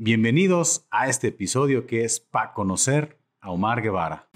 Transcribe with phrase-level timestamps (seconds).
[0.00, 4.28] Bienvenidos a este episodio que es para conocer a Omar Guevara.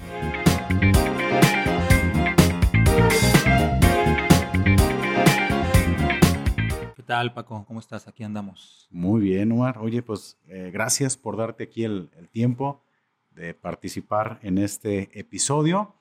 [6.96, 7.64] ¿Qué tal, Paco?
[7.64, 8.08] ¿Cómo estás?
[8.08, 8.88] Aquí andamos.
[8.90, 9.78] Muy bien, Omar.
[9.78, 12.82] Oye, pues eh, gracias por darte aquí el, el, tiempo
[13.30, 15.94] de participar en este episodio.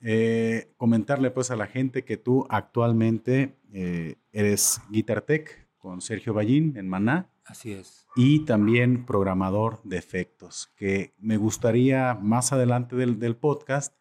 [0.00, 6.34] Eh, comentarle pues a la gente que tú actualmente eh, eres Guitar Tech con Sergio
[6.34, 7.32] Ballín en Maná.
[7.52, 8.06] Así es.
[8.16, 13.94] Y también programador de efectos, que me gustaría más adelante del, del podcast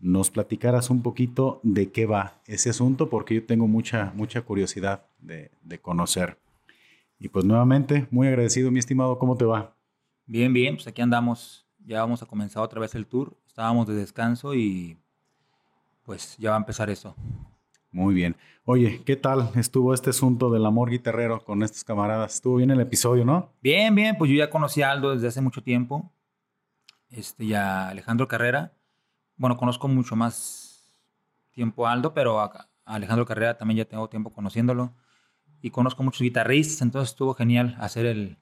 [0.00, 5.06] nos platicaras un poquito de qué va ese asunto, porque yo tengo mucha, mucha curiosidad
[5.20, 6.36] de, de, conocer.
[7.20, 9.76] Y pues nuevamente, muy agradecido, mi estimado, ¿cómo te va?
[10.26, 11.64] Bien, bien, pues aquí andamos.
[11.86, 13.36] Ya vamos a comenzar otra vez el tour.
[13.46, 14.98] Estábamos de descanso y
[16.02, 17.14] pues ya va a empezar eso.
[17.90, 18.36] Muy bien.
[18.64, 22.34] Oye, ¿qué tal estuvo este asunto del amor guitarrero con estos camaradas?
[22.34, 23.52] Estuvo bien el episodio, ¿no?
[23.62, 26.12] Bien, bien, pues yo ya conocí a Aldo desde hace mucho tiempo.
[27.10, 28.72] Este, y a Alejandro Carrera.
[29.36, 30.90] Bueno, conozco mucho más
[31.52, 34.92] tiempo a Aldo, pero a Alejandro Carrera también ya tengo tiempo conociéndolo.
[35.62, 38.36] Y conozco muchos guitarristas, entonces estuvo genial hacer el,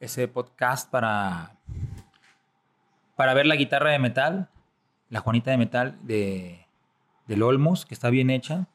[0.00, 1.56] ese podcast para,
[3.16, 4.48] para ver la guitarra de metal,
[5.10, 6.66] la Juanita de metal de,
[7.26, 8.66] del Olmos, que está bien hecha.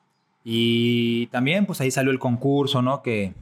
[0.43, 3.01] Y también, pues ahí salió el concurso, ¿no?
[3.01, 3.33] Que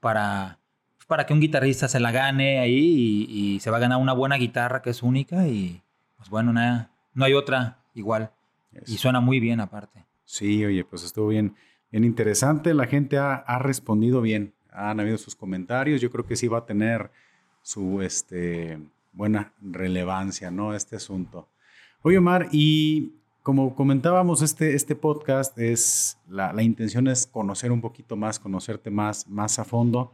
[0.00, 0.58] para,
[1.06, 4.12] para que un guitarrista se la gane ahí y, y, se va a ganar una
[4.12, 5.80] buena guitarra que es única y,
[6.16, 8.30] pues bueno, nada, no hay otra igual.
[8.86, 10.04] Y suena muy bien aparte.
[10.24, 11.54] Sí, oye, pues estuvo bien,
[11.90, 12.74] bien interesante.
[12.74, 16.00] La gente ha, ha, respondido bien, han habido sus comentarios.
[16.00, 17.10] Yo creo que sí va a tener
[17.62, 18.78] su este,
[19.12, 20.74] buena relevancia, ¿no?
[20.74, 21.48] Este asunto.
[22.02, 27.80] Oye, Omar, y como comentábamos, este, este podcast es, la, la, intención es conocer un
[27.80, 30.12] poquito más, conocerte más, más a fondo.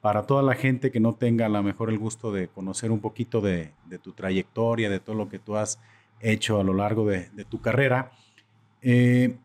[0.00, 3.00] Para toda la gente que no tenga a lo mejor el gusto de conocer un
[3.00, 5.78] poquito de, de tu trayectoria, de todo lo que tú has
[6.20, 8.12] hecho a lo largo de, tu carrera,
[8.80, 9.36] eh,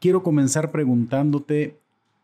[0.00, 1.78] quiero comenzar preguntándote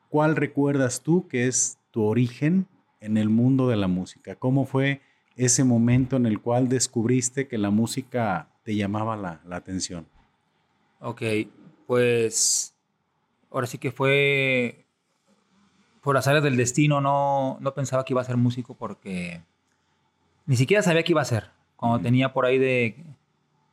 [0.09, 2.67] cuál recuerdas tú que es tu origen
[3.01, 4.35] en el mundo de la música.
[4.35, 5.01] ¿Cómo fue
[5.37, 10.07] ese momento en el cual descubriste que la música te llamaba la, la atención?
[11.07, 11.21] Ok,
[11.87, 12.75] pues
[13.51, 14.87] ahora sí que fue
[16.01, 19.45] por las áreas del destino, no, no pensaba que iba a ser músico porque
[20.47, 21.51] ni siquiera sabía que iba a ser.
[21.77, 23.05] Cuando tenía por ahí de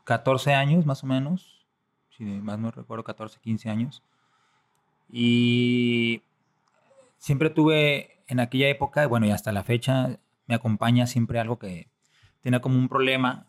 [0.04, 1.66] 14 años más o menos,
[2.10, 4.04] si más no recuerdo, 14, 15 años.
[5.10, 6.24] Y
[7.18, 11.88] siempre tuve en aquella época, bueno, y hasta la fecha, me acompaña siempre algo que
[12.42, 13.48] tenía como un problema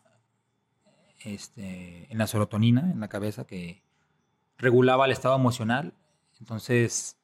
[1.23, 3.81] este, en la serotonina, en la cabeza, que
[4.57, 5.93] regulaba el estado emocional.
[6.39, 7.17] Entonces,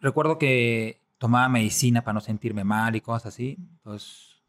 [0.00, 3.56] recuerdo que tomaba medicina para no sentirme mal y cosas así.
[3.78, 4.42] Entonces,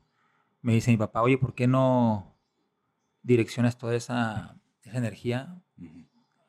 [0.62, 2.36] me dice mi papá, oye, ¿por qué no
[3.24, 5.62] direccionas toda esa, esa energía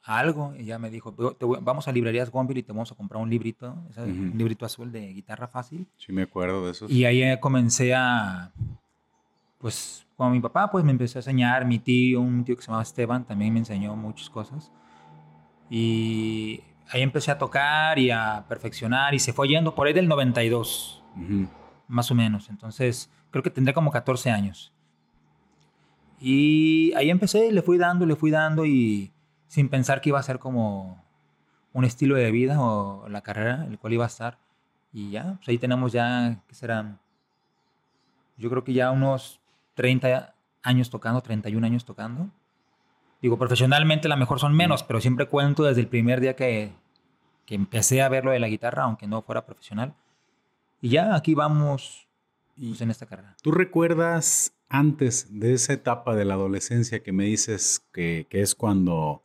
[0.03, 0.55] a algo?
[0.57, 3.31] Y ya me dijo, voy, vamos a librerías Gonville y te vamos a comprar un
[3.31, 4.33] librito, uh -huh.
[4.33, 5.87] un librito azul de guitarra fácil.
[5.97, 6.87] Sí, me acuerdo de eso.
[6.89, 8.53] Y ahí comencé a,
[9.59, 12.67] pues, con mi papá, pues me empezó a enseñar, mi tío, un tío que se
[12.69, 14.73] llamaba Esteban, también me enseñó muchas cosas.
[15.71, 20.09] Y ahí empecé a tocar y a perfeccionar y se fue yendo por ahí del
[20.09, 21.49] 92, uh -huh.
[21.89, 22.49] más o menos.
[22.49, 24.73] Entonces, creo que tendré como 14 años.
[26.21, 29.13] Y ahí empecé, le fui dando, le fui dando y
[29.47, 31.03] sin pensar que iba a ser como
[31.73, 34.39] un estilo de vida o la carrera en el cual iba a estar.
[34.93, 36.99] Y ya, pues ahí tenemos ya, ¿qué serán?
[38.37, 39.41] Yo creo que ya unos
[39.79, 40.35] 30
[40.65, 42.29] años tocando, 31 años tocando.
[43.23, 46.73] Digo, profesionalmente a lo mejor son menos, pero siempre cuento desde el primer día que,
[47.47, 49.95] que empecé a ver lo de la guitarra, aunque no fuera profesional.
[50.81, 52.09] Y ya aquí vamos
[52.57, 53.37] pues, en esta carrera.
[53.41, 58.57] ¿Tú recuerdas antes de esa etapa de la adolescencia que me dices que, que es
[58.57, 59.23] cuando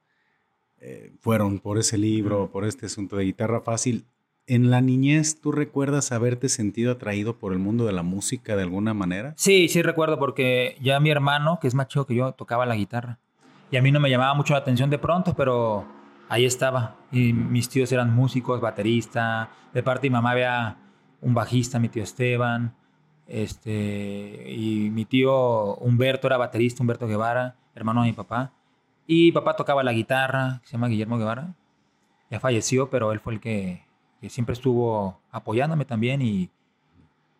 [0.81, 4.05] eh, fueron por ese libro, por este asunto de guitarra fácil?
[4.45, 8.63] ¿En la niñez tú recuerdas haberte sentido atraído por el mundo de la música de
[8.63, 9.33] alguna manera?
[9.37, 12.75] Sí, sí recuerdo porque ya mi hermano, que es más chico que yo, tocaba la
[12.75, 13.19] guitarra.
[13.71, 15.85] Y a mí no me llamaba mucho la atención de pronto, pero
[16.27, 16.97] ahí estaba.
[17.11, 19.49] Y mis tíos eran músicos, baterista.
[19.73, 20.77] De parte de mi mamá había
[21.21, 22.75] un bajista, mi tío Esteban.
[23.27, 28.51] Este, y mi tío Humberto era baterista, Humberto Guevara, hermano de mi papá.
[29.07, 31.55] Y papá tocaba la guitarra, se llama Guillermo Guevara.
[32.29, 33.83] Ya falleció, pero él fue el que,
[34.23, 36.49] que siempre estuvo apoyándome también y,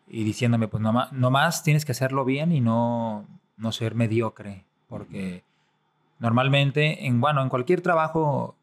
[0.06, 3.26] y diciéndome, pues nomás, nomás tienes que hacerlo bien y no,
[3.56, 5.44] no ser mediocre, porque
[6.18, 8.54] normalmente, en, bueno, en cualquier trabajo,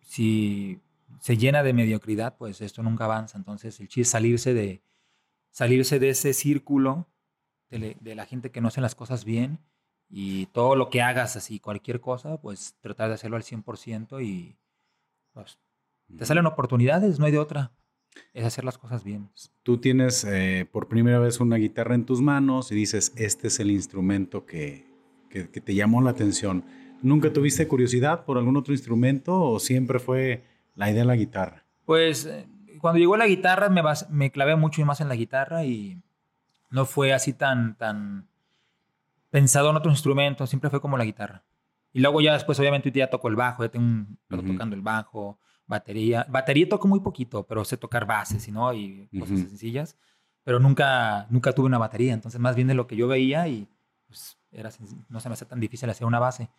[0.00, 0.80] si
[1.20, 3.38] se llena de mediocridad, pues esto nunca avanza.
[3.38, 4.82] Entonces, el chiste es salirse de,
[5.52, 7.06] salirse de ese círculo
[7.70, 9.60] de, de la gente que no hace las cosas bien
[10.08, 14.56] y todo lo que hagas, así, cualquier cosa, pues tratar de hacerlo al 100% y
[15.32, 15.56] pues
[16.16, 17.72] te salen oportunidades, no hay de otra.
[18.34, 19.30] Es hacer las cosas bien.
[19.62, 23.60] Tú tienes eh, por primera vez una guitarra en tus manos y dices, este es
[23.60, 24.86] el instrumento que,
[25.28, 26.64] que, te llamó la atención.
[27.02, 31.64] ¿Nunca tuviste curiosidad por algún otro instrumento o siempre fue la idea de la guitarra?
[31.84, 32.46] Pues eh,
[32.80, 36.02] cuando llegó la guitarra me, me clavé mucho más en la guitarra y
[36.70, 38.26] no fue así tan, tan
[39.30, 41.44] pensado en otro instrumento, siempre fue como la guitarra.
[41.92, 45.38] Y luego ya después, obviamente, ya toco el bajo, ya tengo un tocando el bajo,
[45.70, 46.26] batería.
[46.28, 48.74] Batería toco muy poquito, pero sé tocar bases, ¿no?
[48.74, 49.96] Y cosas sencillas.
[50.44, 53.68] Pero nunca, nunca tuve una batería, entonces más bien de lo que yo veía y
[54.06, 54.70] pues era
[55.08, 56.50] no se me hace tan difícil hacer una base.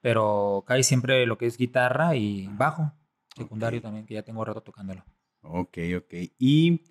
[0.00, 2.92] Pero cae siempre lo que es guitarra y bajo,
[3.36, 5.04] secundario también, que ya tengo rato tocándolo.
[5.42, 6.14] Ok, ok.
[6.38, 6.82] Y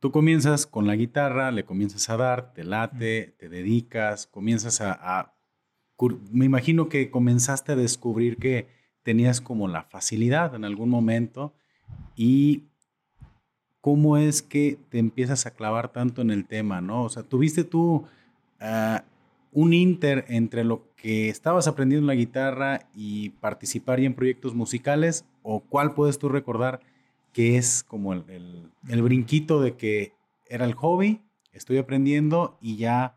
[0.00, 5.34] Tú comienzas con la guitarra, le comienzas a dar, te late, te dedicas, comienzas a,
[6.30, 8.68] Me imagino que comenzaste a descubrir que
[9.02, 11.54] tenías como la facilidad en algún momento
[12.16, 12.64] y
[13.80, 17.04] cómo es que te empiezas a clavar tanto en el tema, ¿no?
[17.04, 18.06] O sea, tuviste tú
[18.60, 19.04] ah,
[19.52, 24.54] un inter entre lo que estabas aprendiendo en la guitarra y participar ya en proyectos
[24.54, 26.80] musicales o cuál puedes tú recordar
[27.32, 30.12] que es como el, el, brinquito de que
[30.46, 31.22] era el hobby,
[31.52, 33.16] estoy aprendiendo y ya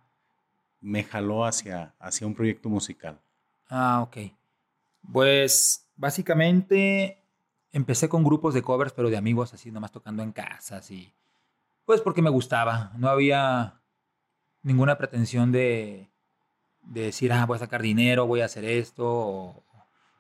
[0.80, 3.20] me jaló hacia, hacia un proyecto musical.
[3.68, 4.18] Ah, ok.
[5.12, 7.24] Pues básicamente
[7.72, 11.14] empecé con grupos de covers, pero de amigos así, nomás tocando en casas y
[11.86, 12.92] pues porque me gustaba.
[12.98, 13.82] No había
[14.62, 16.10] ninguna pretensión de,
[16.84, 19.64] de decir, ah, voy a sacar dinero, voy a hacer esto.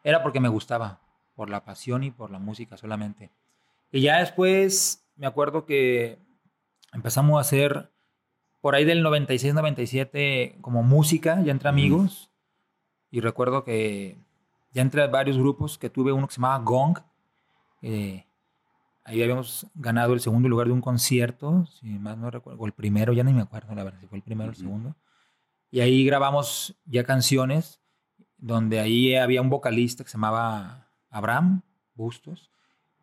[0.03, 1.01] Era porque me gustaba,
[1.35, 3.31] por la pasión y por la música solamente.
[3.91, 6.17] Y ya después me acuerdo que
[6.93, 7.91] empezamos a hacer
[8.61, 12.31] por ahí del 96, 97 como música, ya entre amigos.
[13.09, 14.17] Y recuerdo que
[14.71, 16.99] ya entre varios grupos que tuve uno que se llamaba Gong.
[17.81, 18.25] Eh,
[19.03, 22.73] ahí habíamos ganado el segundo lugar de un concierto, si más no recuerdo, o el
[22.73, 24.95] primero, ya ni me acuerdo la verdad, si fue el primero o el segundo.
[25.69, 27.81] Y ahí grabamos ya canciones
[28.37, 31.61] donde ahí había un vocalista que se llamaba Abraham
[31.93, 32.51] Bustos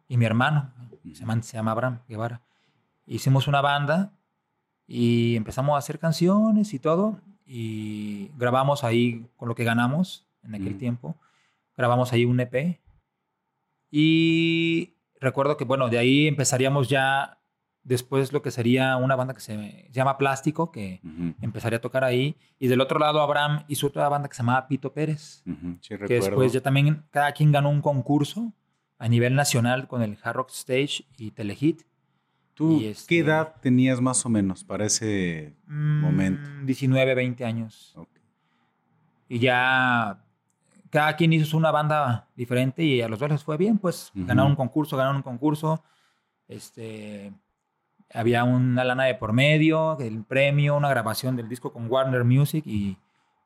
[0.08, 0.72] y mi hermano,
[1.02, 2.42] se llama, se llama Abraham Guevara.
[3.06, 4.12] Hicimos una banda
[4.86, 7.20] y empezamos a hacer canciones y todo.
[7.46, 11.16] Y grabamos ahí con lo que ganamos en aquel tiempo.
[11.78, 12.80] Grabamos ahí un EP.
[13.90, 17.38] Y recuerdo que, bueno, de ahí empezaríamos ya
[17.84, 21.00] después lo que sería una banda que se llama Plástico, que
[21.40, 22.36] empezaría a tocar ahí.
[22.58, 25.42] Y del otro lado, Abraham hizo otra banda que se llamaba Pito Pérez.
[25.88, 28.52] que después ya también cada quien ganó un concurso
[28.98, 31.82] a nivel nacional con el Hard Rock Stage y Telehit.
[32.54, 36.50] ¿Tú qué este edad tenías más o menos para ese momento?
[36.64, 37.96] 19, mm, 20 años.
[39.28, 40.24] Y ya
[40.90, 44.52] cada quien hizo una banda diferente y a los dos les fue bien, pues ganaron
[44.52, 45.82] un concurso, ganaron un concurso.
[46.46, 47.32] Este,
[48.12, 52.64] había una lana de por medio, el premio, una grabación del disco con Warner Music
[52.66, 52.96] y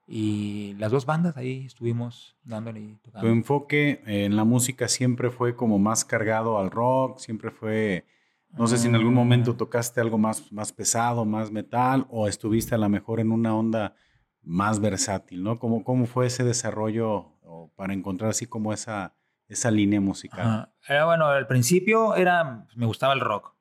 [0.07, 3.27] y las dos bandas ahí estuvimos dándole y tocando.
[3.27, 8.05] Tu enfoque en la música siempre fue como más cargado al rock, siempre fue,
[8.51, 9.57] no sé si en algún momento ah.
[9.57, 13.95] tocaste algo más, más pesado, más metal, o estuviste a lo mejor en una onda
[14.43, 15.59] más versátil, ¿no?
[15.59, 17.32] ¿Cómo, cómo fue ese desarrollo
[17.77, 19.15] para encontrar así como esa,
[19.49, 20.71] esa línea musical?
[20.87, 23.55] Era bueno, al principio era, me gustaba el rock,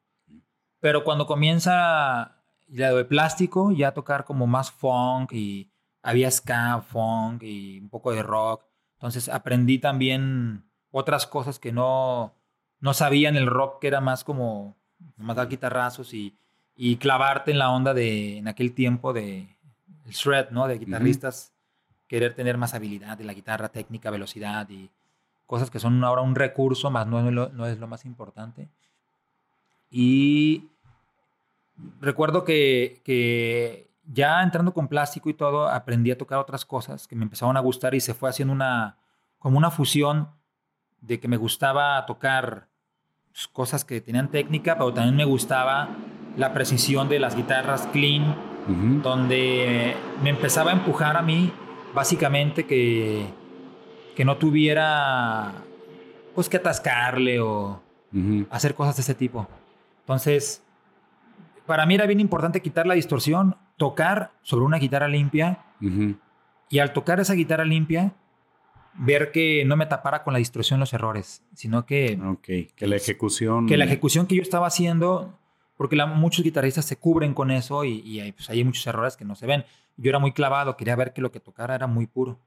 [0.79, 7.43] pero cuando comienza la de plástico, ya tocar como más funk y había ska, funk
[7.43, 8.65] y un poco de rock.
[8.93, 12.33] Entonces aprendí también otras cosas que no,
[12.79, 14.77] no sabía en el rock, que era más como
[15.17, 16.37] más dar guitarrazos y,
[16.75, 19.57] y, clavarte en la onda de, en aquel tiempo de
[20.05, 20.67] el shred, ¿no?
[20.67, 21.50] De guitarristas,
[22.11, 24.89] querer tener más habilidad de la guitarra, técnica, velocidad y
[25.47, 28.67] cosas que son ahora un recurso, más no es lo, no es lo más importante.
[29.89, 30.67] Y
[32.01, 37.15] recuerdo que, que ya entrando con plástico y todo, aprendí a tocar otras cosas que
[37.15, 38.97] me empezaron a gustar y se fue haciendo una,
[39.39, 40.27] como una fusión
[40.99, 42.67] de que me gustaba tocar
[43.31, 45.87] pues, cosas que tenían técnica, pero también me gustaba
[46.35, 48.35] la precisión de las guitarras clean,
[49.01, 51.53] donde me empezaba a empujar a mí,
[51.93, 53.25] básicamente que,
[54.15, 55.53] que no tuviera
[56.35, 57.81] pues que atascarle o
[58.49, 59.47] hacer cosas de ese tipo.
[60.01, 60.63] Entonces,
[61.65, 65.65] para mí era bien importante quitar la distorsión, tocar sobre una guitarra limpia
[66.69, 68.13] y al tocar esa guitarra limpia,
[68.93, 72.19] ver que no me tapara con la distorsión los errores, sino que...
[72.23, 73.67] Ok, que la ejecución...
[73.67, 75.37] Que la ejecución que yo estaba haciendo,
[75.77, 79.15] porque la, muchos guitarristas se cubren con eso y, y hay, pues, hay muchos errores
[79.15, 79.63] que no se ven.
[79.97, 82.39] Yo era muy clavado, quería ver que lo que tocara era muy puro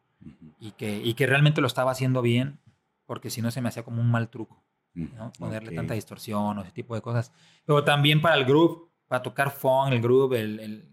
[0.58, 2.58] y, que, y que realmente lo estaba haciendo bien,
[3.06, 4.62] porque si no se me hacía como un mal truco,
[4.94, 5.32] ¿no?
[5.38, 7.32] Ponerle tanta distorsión o ese tipo de cosas.
[7.66, 10.88] Pero también para el groove, para tocar funk, el groove, el, el,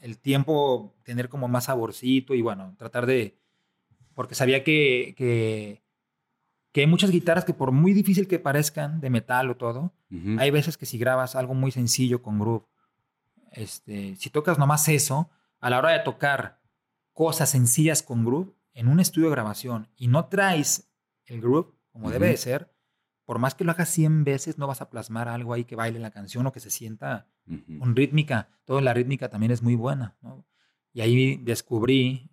[0.00, 3.38] el tiempo, tener como más saborcito y bueno, tratar de...
[4.14, 5.82] Porque sabía que, que,
[6.72, 9.92] que hay muchas guitarras que por muy difícil que parezcan, de metal o todo,
[10.38, 12.66] hay veces que si grabas algo muy sencillo con groove,
[13.52, 16.60] este, si tocas nomás eso, a la hora de tocar
[17.12, 20.90] cosas sencillas con groove en un estudio de grabación y no traes
[21.26, 22.72] el groove como debe de ser,
[23.24, 25.98] por más que lo hagas 100 veces, no vas a plasmar algo ahí que baile
[25.98, 27.78] la canción o que se sienta Ujú.
[27.78, 28.48] con rítmica.
[28.64, 30.16] Toda la rítmica también es muy buena.
[30.20, 30.46] ¿no?
[30.92, 32.30] Y ahí descubrí,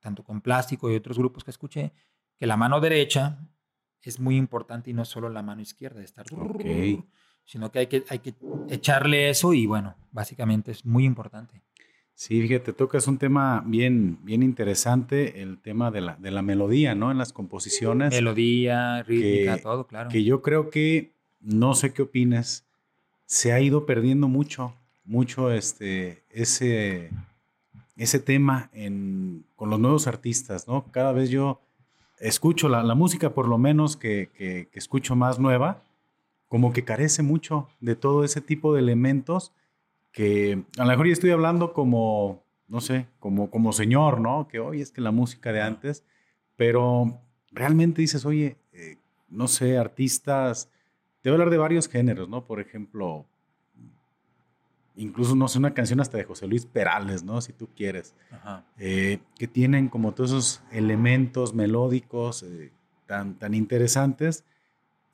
[0.00, 1.92] tanto con plástico y otros grupos que escuché,
[2.38, 3.38] que la mano derecha
[4.00, 6.64] es muy importante y no solo la mano izquierda, de estar Ok.
[7.44, 8.34] sino que hay que, hay que
[8.68, 11.62] echarle eso y bueno, básicamente es muy importante.
[12.20, 16.94] Sí, fíjate, tocas un tema bien, bien interesante, el tema de la, de la melodía,
[16.94, 17.10] ¿no?
[17.10, 18.12] En las composiciones.
[18.12, 20.10] Melodía, rítmica, que- todo, claro.
[20.10, 22.66] que yo creo que, no sé qué opinas,
[23.24, 24.74] se ha ido perdiendo mucho,
[25.06, 27.08] mucho este, ese,
[27.96, 30.84] ese tema en, con los nuevos artistas, ¿no?
[30.90, 31.62] Cada vez yo
[32.18, 35.82] escucho la, la música, por lo menos que, que- que escucho más nueva,
[36.48, 39.54] como que carece mucho de todo ese tipo de elementos
[40.12, 44.48] que a lo mejor ya estoy hablando como, no sé, como, como señor, ¿no?
[44.48, 46.04] Que hoy es que la música de antes,
[46.56, 47.20] pero
[47.52, 48.96] realmente dices, oye, eh,
[49.28, 50.70] no sé, artistas,
[51.20, 52.44] te voy a hablar de varios géneros, ¿no?
[52.44, 53.26] Por ejemplo,
[54.96, 57.40] incluso, no sé, una canción hasta de José Luis Perales, ¿no?
[57.40, 58.64] Si tú quieres, Ajá.
[58.78, 62.72] eh, que tienen como todos esos elementos melódicos eh,
[63.06, 64.44] tan, tan interesantes.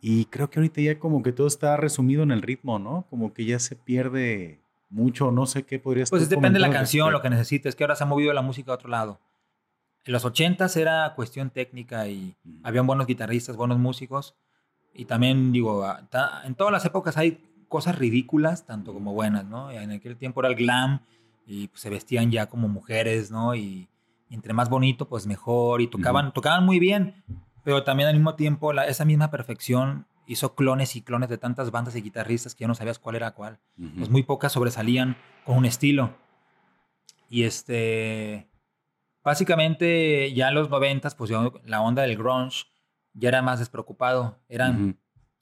[0.00, 3.06] Y creo que ahorita ya como que todo está resumido en el ritmo, ¿no?
[3.10, 7.12] Como que ya se pierde mucho, no sé qué podrías Pues depende de la canción,
[7.12, 9.20] lo que necesites, que ahora se ha movido la música a otro lado.
[10.04, 12.58] En los 80s era cuestión técnica y Ujú.
[12.62, 14.34] habían buenos guitarristas, buenos músicos.
[14.94, 15.84] Y también, digo,
[16.44, 19.70] en todas las épocas hay cosas ridículas, tanto como buenas, ¿no?
[19.70, 21.00] En aquel tiempo era el glam
[21.46, 23.54] y pues, se vestían ya como mujeres, ¿no?
[23.54, 23.88] Y,
[24.30, 25.80] y entre más bonito, pues mejor.
[25.80, 27.22] Y tocaban, tocaban muy bien,
[27.64, 31.70] pero también al mismo tiempo la- esa misma perfección hizo clones y clones de tantas
[31.70, 33.58] bandas y guitarristas que ya no sabías cuál era cuál
[33.96, 36.14] pues muy pocas sobresalían con un estilo.
[37.28, 38.48] Y este,
[39.22, 41.30] básicamente ya en los noventas, pues
[41.64, 42.66] la onda del grunge
[43.14, 44.98] ya era más despreocupado, eran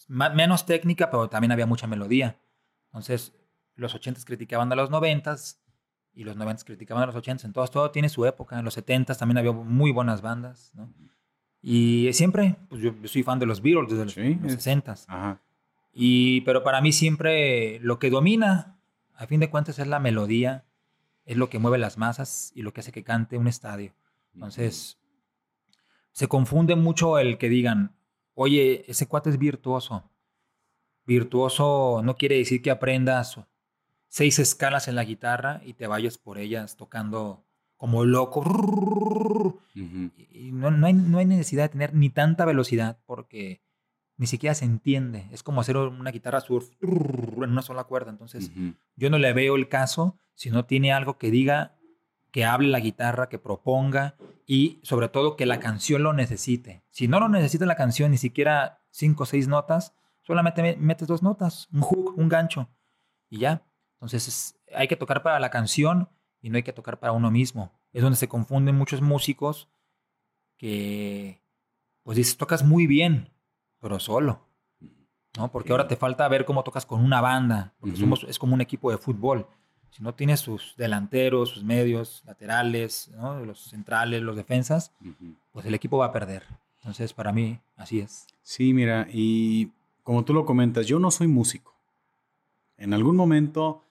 [0.09, 2.38] menos técnica, pero también había mucha melodía.
[2.87, 3.35] Entonces,
[3.75, 5.61] los ochentas criticaban a los noventas
[6.12, 7.45] y los noventas criticaban a los ochentas.
[7.45, 8.59] Entonces, todo tiene su época.
[8.59, 10.93] En los setentas también había muy buenas bandas, ¿no?
[11.66, 14.94] Y siempre, pues yo, soy fan de los Beatles desde los, Sí, los es- 60
[15.09, 15.40] Ajá.
[15.94, 18.76] y, pero para mí siempre lo que domina,
[19.14, 20.64] a fin de cuentas, es la melodía,
[21.25, 23.94] es lo que mueve las masas y lo que hace que cante un estadio.
[24.35, 24.99] Entonces,
[26.12, 27.94] se confunde mucho el que digan,
[28.35, 30.11] oye, ese cuate es virtuoso.
[31.06, 33.40] Virtuoso no quiere decir que aprendas
[34.09, 37.43] seis escalas en la guitarra y te vayas por ellas tocando
[37.85, 38.43] como loco.
[39.75, 43.61] Y no, no hay, no hay necesidad de tener ni tanta velocidad porque
[44.17, 45.29] ni siquiera se entiende.
[45.33, 48.11] Es como hacer una guitarra surf en una sola cuerda.
[48.11, 48.50] Entonces,
[48.97, 51.76] yo no le veo el caso si no tiene algo que diga,
[52.31, 56.85] que hable la guitarra, que proponga y sobre todo que la canción lo necesite.
[56.91, 61.07] Si no lo necesita la canción, ni siquiera cinco o seis notas, solamente me- metes
[61.07, 62.71] dos notas, un hook, un gancho
[63.29, 63.62] y ya.
[63.97, 66.09] Entonces es- hay que tocar para la canción
[66.44, 67.72] y no hay que tocar para uno mismo.
[67.94, 69.66] Es donde se confunden muchos músicos
[70.58, 71.40] que,
[72.02, 73.30] pues dices, tocas muy bien,
[73.80, 74.40] pero solo.
[75.38, 75.50] ¿no?
[75.50, 78.02] Porque ahora te falta ver cómo tocas con una banda, porque Ujú.
[78.02, 79.46] somos, es como un equipo de fútbol.
[79.90, 83.40] Si no tienes sus delanteros, sus medios, laterales, ¿no?
[83.40, 84.92] los centrales, los defensas,
[85.50, 86.42] pues el equipo va a perder.
[86.76, 88.26] Entonces, para mí, así es.
[88.42, 89.70] Sí, mira, y
[90.02, 91.74] como tú lo comentas, yo no soy músico.
[92.76, 93.84] En algún momento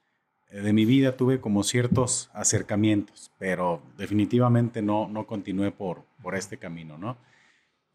[0.61, 6.57] de mi vida tuve como ciertos acercamientos, pero definitivamente no, no continué por, por este
[6.57, 7.17] camino, ¿no?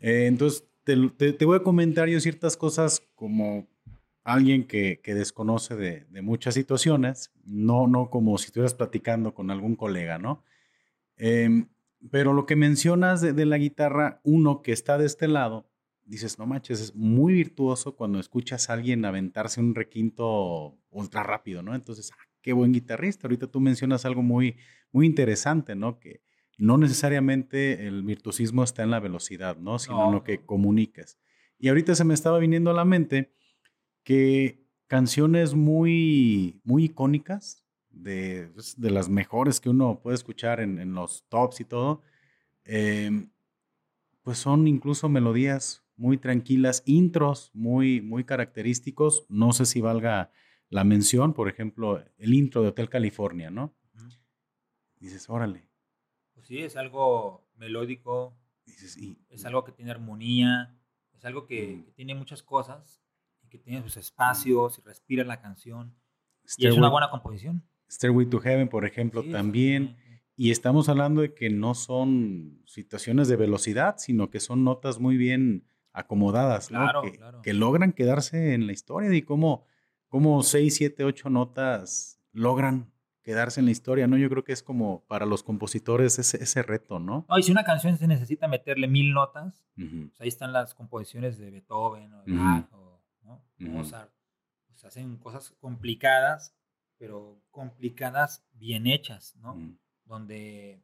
[0.00, 3.66] Eh, entonces, te, te- te voy a comentar yo ciertas cosas como
[4.24, 9.50] alguien que, que desconoce de, de muchas situaciones, no, no como si estuvieras platicando con
[9.50, 10.42] algún colega, ¿no?
[11.16, 11.68] Em,
[12.10, 15.68] pero lo que mencionas de, de la guitarra, uno que está de este lado,
[16.04, 21.62] dices, no manches, es muy virtuoso cuando escuchas a alguien aventarse un requinto ultra rápido,
[21.62, 21.74] ¿no?
[21.74, 23.26] Entonces, ah, qué buen guitarrista.
[23.26, 24.57] Ahorita tú mencionas algo muy,
[24.90, 26.00] muy interesante, ¿no?
[26.00, 26.23] Que
[26.57, 29.78] no necesariamente el virtuosismo está en la velocidad, ¿no?
[29.78, 31.19] Sino en lo que comunicas.
[31.59, 33.35] Y ahorita se me estaba viniendo a la mente
[34.02, 40.78] que canciones muy, muy icónicas, de, pues, de las mejores que uno puede escuchar en,
[40.78, 42.00] en los tops y todo.
[42.64, 43.28] Em,
[44.23, 49.26] pues son incluso melodías muy tranquilas, intros muy, muy característicos.
[49.28, 50.33] No sé si valga
[50.70, 53.75] la mención, por ejemplo, el intro de Hotel California, ¿no?
[55.00, 55.68] Dices, órale.
[56.34, 60.75] Pues sí, es algo melódico, es algo que tiene armonía,
[61.16, 61.92] es algo que, mm.
[61.94, 63.02] tiene muchas cosas
[63.42, 65.94] y que tiene sus espacios y respira la canción.
[66.56, 67.62] y es una buena composición.
[67.90, 69.96] Stairway to Heaven, por ejemplo, también.
[70.37, 75.16] Y estamos hablando de que no son situaciones de velocidad, sino que son notas muy
[75.16, 77.02] bien acomodadas, ¿no?
[77.02, 79.64] que, que, logran quedarse en la historia y cómo,
[80.08, 84.16] cómo seis, siete, ocho notas logran quedarse en la historia, ¿no?
[84.16, 87.26] Yo creo que es como para los compositores ese, ese reto, ¿no?
[87.28, 91.36] No, y si una canción se necesita meterle mil notas, pues ahí están las composiciones
[91.36, 93.02] de Beethoven o de Bach o
[93.58, 94.10] Mozart.
[94.68, 96.56] Pues hacen cosas complicadas,
[96.96, 99.76] pero complicadas bien hechas, ¿no?
[100.06, 100.82] Donde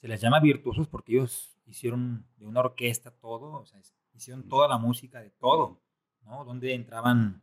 [0.00, 3.80] se les llama virtuosos porque ellos hicieron de una orquesta todo, o sea,
[4.12, 5.82] hicieron toda la música de todo,
[6.22, 6.44] ¿no?
[6.44, 7.42] Donde entraban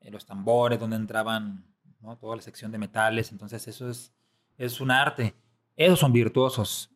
[0.00, 1.70] eh, los tambores, donde entraban
[2.20, 3.30] Toda la sección de metales.
[3.30, 4.12] Entonces eso es,
[4.56, 5.34] es un arte.
[5.76, 6.90] Esos son virtuosos.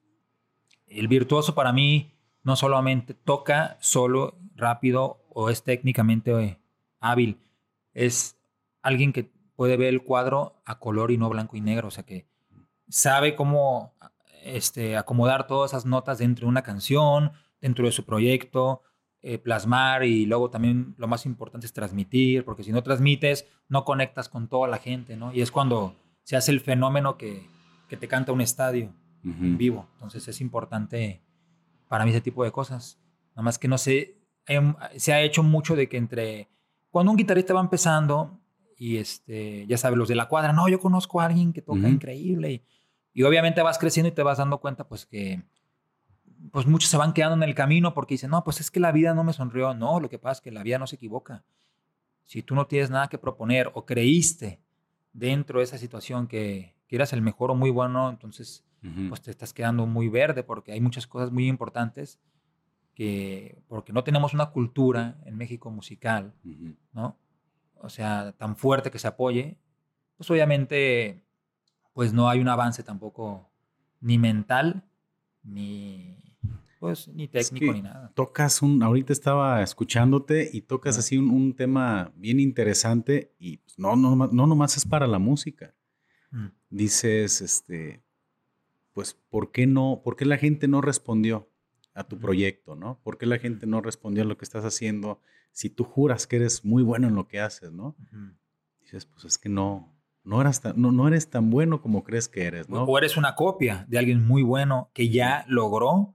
[0.87, 6.58] El virtuoso para mí no solamente toca solo, rápido o es técnicamente eh,
[7.00, 7.38] hábil.
[7.92, 8.38] Es
[8.82, 11.88] alguien que puede ver el cuadro a color y no blanco y negro.
[11.88, 12.26] O sea que
[12.88, 13.94] sabe cómo
[14.42, 18.82] este, acomodar todas esas notas dentro de una canción, dentro de su proyecto,
[19.26, 23.82] eh, plasmar y luego también lo más importante es transmitir, porque si no transmites, no
[23.86, 25.32] conectas con toda la gente, ¿no?
[25.32, 27.48] Y es cuando se hace el fenómeno que,
[27.88, 28.92] que te canta un estadio
[29.24, 29.88] en vivo.
[29.94, 31.22] Entonces es importante
[31.88, 33.00] para mí ese tipo de cosas.
[33.30, 34.18] Nada más que no sé,
[34.96, 36.50] se ha hecho mucho de que entre,
[36.90, 38.42] cuando un guitarrista va empezando
[38.76, 41.88] y este, ya sabes, los de la cuadra, no, yo conozco a alguien que toca
[41.88, 42.64] increíble y,
[43.14, 45.44] y obviamente vas creciendo y te vas dando cuenta pues que
[46.50, 48.92] pues muchos se van quedando en el camino porque dicen, no, pues es que la
[48.92, 49.74] vida no me sonrió.
[49.74, 51.44] No, lo que pasa es que la vida no se equivoca.
[52.24, 54.61] Si tú no tienes nada que proponer o creíste
[55.12, 58.64] dentro de esa situación que, que eras el mejor o muy bueno, entonces
[59.09, 62.20] pues te estás quedando muy verde porque hay muchas cosas muy importantes
[62.94, 66.35] que, porque no tenemos una cultura en México musical,
[66.92, 67.16] ¿no?
[67.76, 69.59] O sea, tan fuerte que se apoye,
[70.18, 71.24] pues obviamente
[71.94, 73.50] pues no hay un avance tampoco
[74.00, 74.85] ni mental
[75.42, 76.18] ni
[76.85, 78.12] pues ni técnico ni nada.
[78.14, 83.97] Tocas un, ahorita estaba escuchándote y tocas así un, tema bien interesante y pues, no,
[83.97, 85.75] no, no nomás es para la música.
[86.31, 86.49] Mm.
[86.68, 88.03] Dices, este,
[88.92, 91.49] pues, ¿por qué no, por qué la gente no respondió
[91.94, 93.01] a tu proyecto, no?
[93.03, 96.37] ¿Por qué la gente no respondió a lo que estás haciendo si tú juras que
[96.37, 97.97] eres muy bueno en lo que haces, no?
[98.83, 102.29] Dices, pues es que no, no eres, tan, no, no eres tan bueno como crees
[102.29, 102.85] que eres, ¿no?
[102.85, 106.14] O eres una copia de alguien muy bueno que ya logró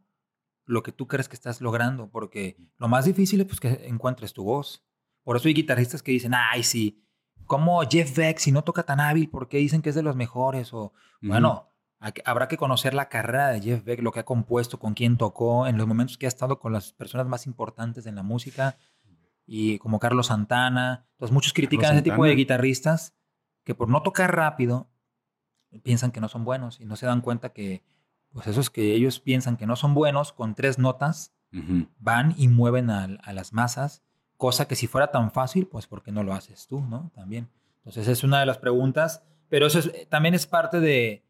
[0.69, 4.33] lo que tú crees que estás logrando, porque lo más difícil es pues, que encuentres
[4.33, 4.85] tu voz.
[5.23, 7.03] Por eso hay guitarristas que dicen, ay, sí,
[7.45, 10.15] como Jeff Beck, si no toca tan hábil, ¿por qué dicen que es de los
[10.15, 10.71] mejores?
[10.71, 11.71] O, bueno,
[12.23, 15.65] habrá que conocer la carrera de Jeff Beck, lo que ha compuesto, con quién tocó,
[15.65, 18.77] en los momentos que ha estado con las personas más importantes en la música,
[19.47, 21.07] y como Carlos Santana.
[21.13, 23.15] Entonces, muchos critican a ese tipo de guitarristas
[23.63, 24.91] que por no tocar rápido,
[25.81, 27.83] piensan que no son buenos y no se dan cuenta que
[28.33, 31.33] pues esos que ellos piensan que no son buenos, con tres notas,
[31.99, 34.03] van y mueven a, las masas,
[34.37, 37.11] cosa que si fuera tan fácil, pues ¿por qué no lo haces tú, no?
[37.15, 37.49] También.
[37.77, 41.23] Entonces es una de las preguntas, pero eso también es parte de,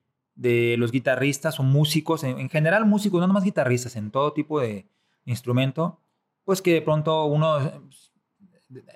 [0.77, 4.87] los guitarristas o músicos, en, general músicos, no nomás guitarristas, en todo tipo de
[5.25, 5.99] instrumento,
[6.43, 7.59] pues que de pronto uno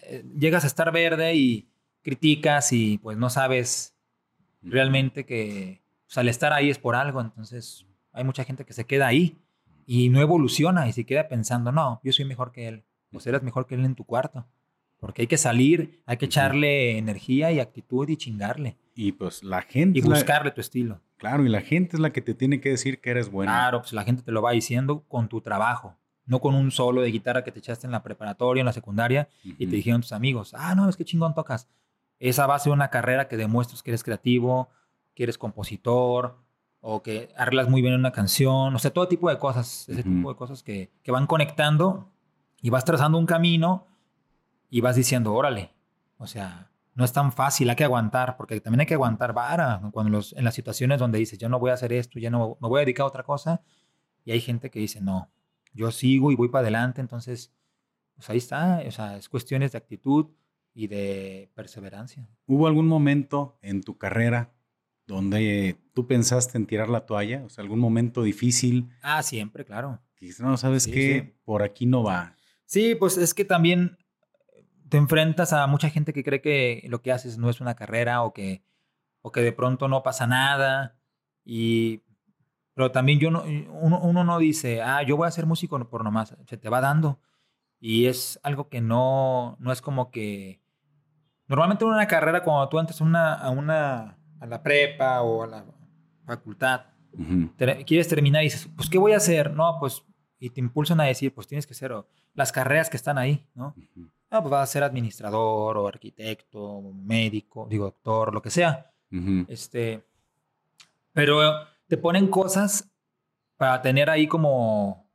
[0.03, 1.69] eh, llegas a estar verde y
[2.01, 3.95] criticas y pues no sabes
[4.61, 8.85] realmente que pues, al estar ahí es por algo, entonces hay mucha gente que se
[8.85, 9.37] queda ahí
[9.85, 12.83] y no evoluciona y se queda pensando, no, yo soy mejor que él.
[13.11, 14.45] Pues eres mejor que él en tu cuarto.
[14.99, 18.77] Porque hay que salir, hay que echarle energía y actitud y chingarle.
[18.95, 19.99] Y pues la gente.
[19.99, 21.01] Y buscarle tu estilo.
[21.17, 23.51] Claro, y la gente es la que te tiene que decir que eres bueno.
[23.51, 25.95] Claro, pues la gente te lo va diciendo con tu trabajo.
[26.25, 29.27] No con un solo de guitarra que te echaste en la preparatoria, en la secundaria,
[29.43, 31.67] y te dijeron tus amigos, ah, no, es que chingón tocas.
[32.19, 34.69] Esa va a ser una carrera que demuestres que eres creativo,
[35.15, 36.37] que eres compositor,
[36.85, 40.29] o que arreglas muy bien una canción, o sea, todo tipo de cosas, ese tipo
[40.29, 42.11] de cosas que, que, van conectando
[42.61, 43.87] y vas trazando un camino
[44.69, 45.71] y vas diciendo, órale,
[46.17, 49.81] o sea, no es tan fácil, hay que aguantar, porque también hay que aguantar vara
[49.93, 52.57] cuando los, en las situaciones donde dices, yo no voy a hacer esto, ya no
[52.59, 53.61] me voy a dedicar a otra cosa,
[54.25, 55.31] y hay gente que dice, no,
[55.73, 57.53] yo sigo y voy para adelante, entonces,
[58.15, 60.31] pues ahí está, o sea, es cuestiones de actitud
[60.73, 62.27] y de perseverancia.
[62.45, 64.52] ¿Hubo algún momento en tu carrera
[65.05, 67.43] donde tú pensaste en tirar la toalla?
[67.45, 68.89] O sea, algún momento difícil.
[69.01, 70.01] Ah, siempre, claro.
[70.39, 71.35] no, ¿sabes qué?
[71.43, 72.35] Por aquí no va.
[72.65, 73.97] Sí, pues es que también
[74.89, 78.23] te enfrentas a mucha gente que cree que lo que haces no es una carrera
[78.23, 78.63] o que,
[79.21, 80.97] o que de pronto no pasa nada.
[81.43, 82.03] Y,
[82.73, 86.03] pero también yo no, uno, uno no dice, ah, yo voy a ser músico por
[86.03, 86.35] nomás.
[86.47, 87.19] Se te va dando.
[87.79, 90.61] Y es algo que no, no es como que...
[91.47, 95.43] Normalmente en una carrera, cuando tú entras a una, a, una, a la prepa o
[95.43, 95.65] a la
[96.25, 96.81] facultad,
[97.87, 99.53] quieres terminar y dices, pues, ¿qué voy a hacer?
[99.53, 100.03] No, pues,
[100.37, 101.95] y te impulsan a decir, pues tienes que ser
[102.33, 103.73] las carreras que están ahí, ¿no?
[104.29, 108.91] Ah, pues vas a ser administrador o arquitecto, médico, digo, doctor, lo que sea.
[109.47, 110.03] Este,
[111.13, 111.39] pero
[111.87, 112.91] te ponen cosas
[113.55, 115.09] para tener ahí como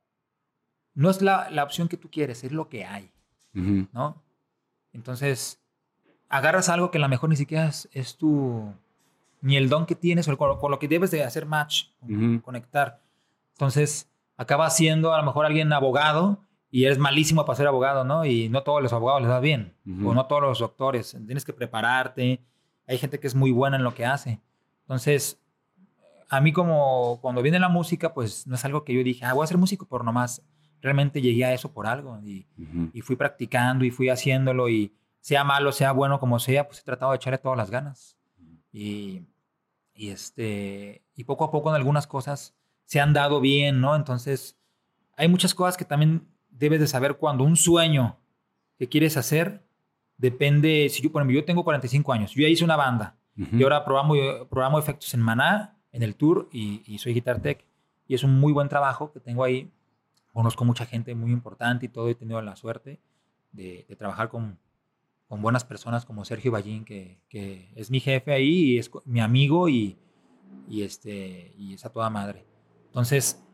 [0.95, 3.12] no es la, opción que tú quieres, es lo que hay,
[3.53, 4.23] ¿no?
[4.95, 5.61] Entonces,
[6.31, 8.73] agarras algo que a lo mejor ni siquiera es, tu,
[9.40, 11.87] ni el don que tienes o con, lo que debes de hacer match,
[12.42, 13.01] conectar.
[13.53, 18.24] Entonces, acaba siendo a lo mejor alguien abogado y eres malísimo para ser abogado, ¿no?
[18.24, 19.74] Y no todos los abogados les da bien,
[20.05, 21.16] o no todos los doctores.
[21.27, 22.40] Tienes que prepararte.
[22.87, 24.40] Hay gente que es muy buena en lo que hace.
[24.83, 25.40] Entonces,
[26.29, 29.33] a mí como cuando viene la música, pues no es algo que yo dije, ah,
[29.33, 30.42] voy a ser músico por nomás
[30.81, 32.46] realmente llegué a eso por algo y,
[32.92, 36.85] y, fui practicando y fui haciéndolo y sea malo, sea bueno, como sea, pues he
[36.85, 38.17] tratado de echarle todas las ganas.
[38.79, 39.23] Y,
[39.95, 43.97] y, este, y poco a poco en algunas cosas se han dado bien, ¿no?
[43.97, 44.57] Entonces,
[45.17, 48.17] hay muchas cosas que también debes de saber cuando un sueño
[48.79, 49.62] que quieres hacer
[50.17, 53.62] depende, si yo, por ejemplo, yo tengo 45 años, yo ya hice una banda y
[53.62, 54.14] ahora programo,
[54.49, 57.64] programo efectos en Maná, en el tour y, y soy Guitar Tech.
[58.09, 59.71] Y es un muy buen trabajo que tengo ahí
[60.33, 62.09] conozco mucha gente muy importante y todo.
[62.09, 63.01] He tenido la suerte
[63.53, 64.57] de, trabajar con,
[65.29, 69.21] con, buenas personas como Sergio Ballín, que, que, es mi jefe ahí y es mi
[69.21, 69.99] amigo y,
[70.69, 72.47] y, este, y es a toda madre.
[72.87, 73.45] Entonces,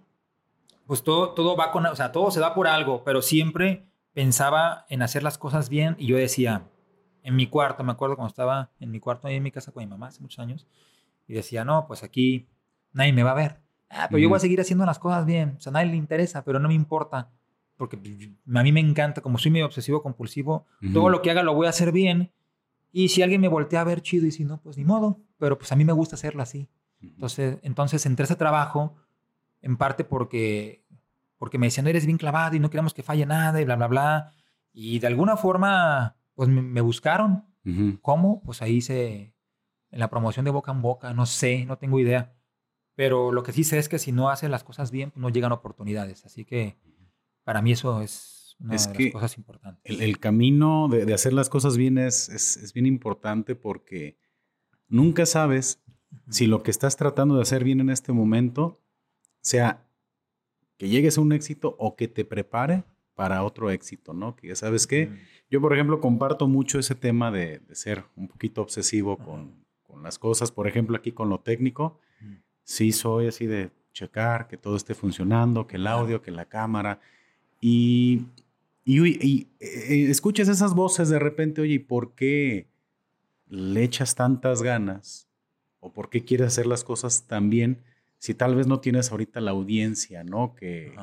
[0.86, 4.86] pues todo, todo va con, o sea, todo se da por algo, pero siempre pensaba
[4.88, 6.68] en hacer las cosas bien y yo decía,
[7.22, 9.82] en mi cuarto, me acuerdo cuando estaba en mi cuarto ahí en mi casa con
[9.82, 10.66] mi mamá hace muchos años,
[11.26, 12.48] y decía, no, pues aquí
[12.92, 13.60] nadie me va a ver.
[13.88, 15.54] Ah, pero yo voy a seguir haciendo las cosas bien.
[15.56, 17.30] O sea, a nadie le interesa, pero no me importa.
[17.76, 21.54] Porque a mí me encanta, como soy medio obsesivo compulsivo, todo lo que haga lo
[21.54, 22.32] voy a hacer bien.
[22.92, 25.20] Y si alguien me voltea a ver chido y si no, pues ni modo.
[25.38, 26.68] Pero pues a mí me gusta hacerlo así.
[27.02, 28.96] Entonces, entonces entré a ese trabajo
[29.60, 30.84] en parte porque,
[31.36, 33.88] porque me decían, eres bien clavado y no queremos que falle nada y bla, bla,
[33.88, 34.32] bla.
[34.72, 37.44] Y de alguna forma, pues me, buscaron.
[38.02, 38.42] ¿Cómo?
[38.42, 39.34] Pues ahí hice
[39.90, 42.34] en la promoción de boca en boca, no sé, no tengo idea.
[42.94, 45.30] Pero lo que sí sé es que si no hacen las cosas bien, pues no
[45.30, 46.26] llegan oportunidades.
[46.26, 46.76] Así que
[47.44, 50.00] para mí eso es una de las cosas importantes.
[50.00, 54.18] El, camino de, hacer las cosas bien es, es, bien importante porque
[54.88, 55.82] nunca sabes
[56.28, 58.80] si lo que estás tratando de hacer bien en este momento
[59.40, 59.86] sea
[60.76, 64.34] que llegues a un éxito o que te prepare para otro éxito, ¿no?
[64.34, 65.10] Que ya sabes que
[65.50, 70.18] yo, por ejemplo, comparto mucho ese tema de, ser un poquito obsesivo con, con, las
[70.18, 72.00] cosas, por ejemplo, aquí con lo técnico
[72.64, 77.00] sí soy así de checar que todo esté funcionando, que el audio, que la cámara.
[77.66, 78.26] Y,
[78.84, 82.68] y, eh, escuchas esas voces de repente, oye, ¿y por qué
[83.48, 85.30] le echas tantas ganas?
[85.80, 87.82] ¿O por qué quieres hacer las cosas tan bien
[88.18, 90.54] si tal vez no tienes ahorita la audiencia, ¿no?
[90.54, 90.94] Que,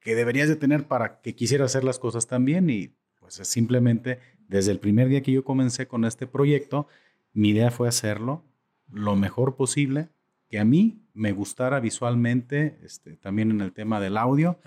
[0.00, 2.70] que deberías de tener para que quisiera hacer las cosas tan bien.
[2.70, 6.88] Y pues simplemente desde el primer día que yo comencé con este proyecto,
[7.32, 8.42] mi idea fue hacerlo
[8.90, 10.08] lo mejor posible
[10.48, 14.58] que a mí me gustara visualmente, este, también en el tema del audio.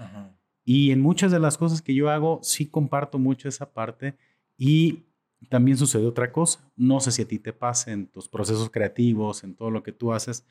[0.70, 4.18] Y en muchas de las cosas que yo hago, sí comparto mucho esa parte.
[4.58, 5.06] Y
[5.48, 6.60] también sucede otra cosa.
[6.76, 9.94] No sé si a ti te pasa en tus procesos creativos, en todo lo que
[9.94, 10.46] tú haces.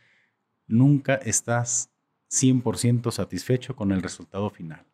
[0.66, 1.90] Nunca estás
[2.30, 4.86] 100% satisfecho con el resultado final.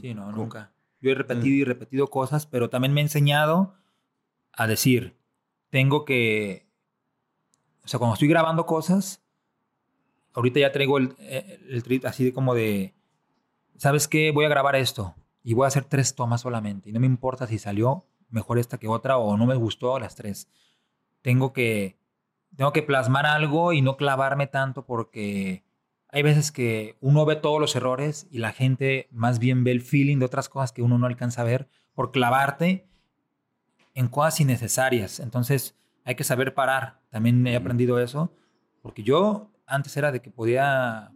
[0.00, 0.72] Sí, no, nunca.
[1.02, 3.74] Yo he repetido y repetido cosas, pero también me he enseñado
[4.54, 5.18] a decir,
[5.68, 6.66] tengo que,
[7.84, 9.22] o sea, cuando estoy grabando cosas,
[10.32, 12.94] ahorita ya traigo el, eh, el, así de como de,
[13.76, 14.30] ¿sabes qué?
[14.32, 16.90] Voy a grabar esto y voy a hacer tres tomas solamente.
[16.90, 20.14] Y no me importa si salió mejor esta que otra o no me gustó las
[20.14, 20.48] tres.
[21.20, 21.98] Tengo que,
[22.56, 25.64] tengo que plasmar algo y no clavarme tanto porque
[26.08, 29.82] hay veces que uno ve todos los errores y la gente más bien ve el
[29.82, 32.86] feeling de otras cosas que uno no alcanza a ver por clavarte
[33.94, 35.20] en cosas innecesarias.
[35.20, 37.00] Entonces hay que saber parar.
[37.10, 38.34] También he aprendido eso
[38.82, 41.12] porque yo antes era de que podía,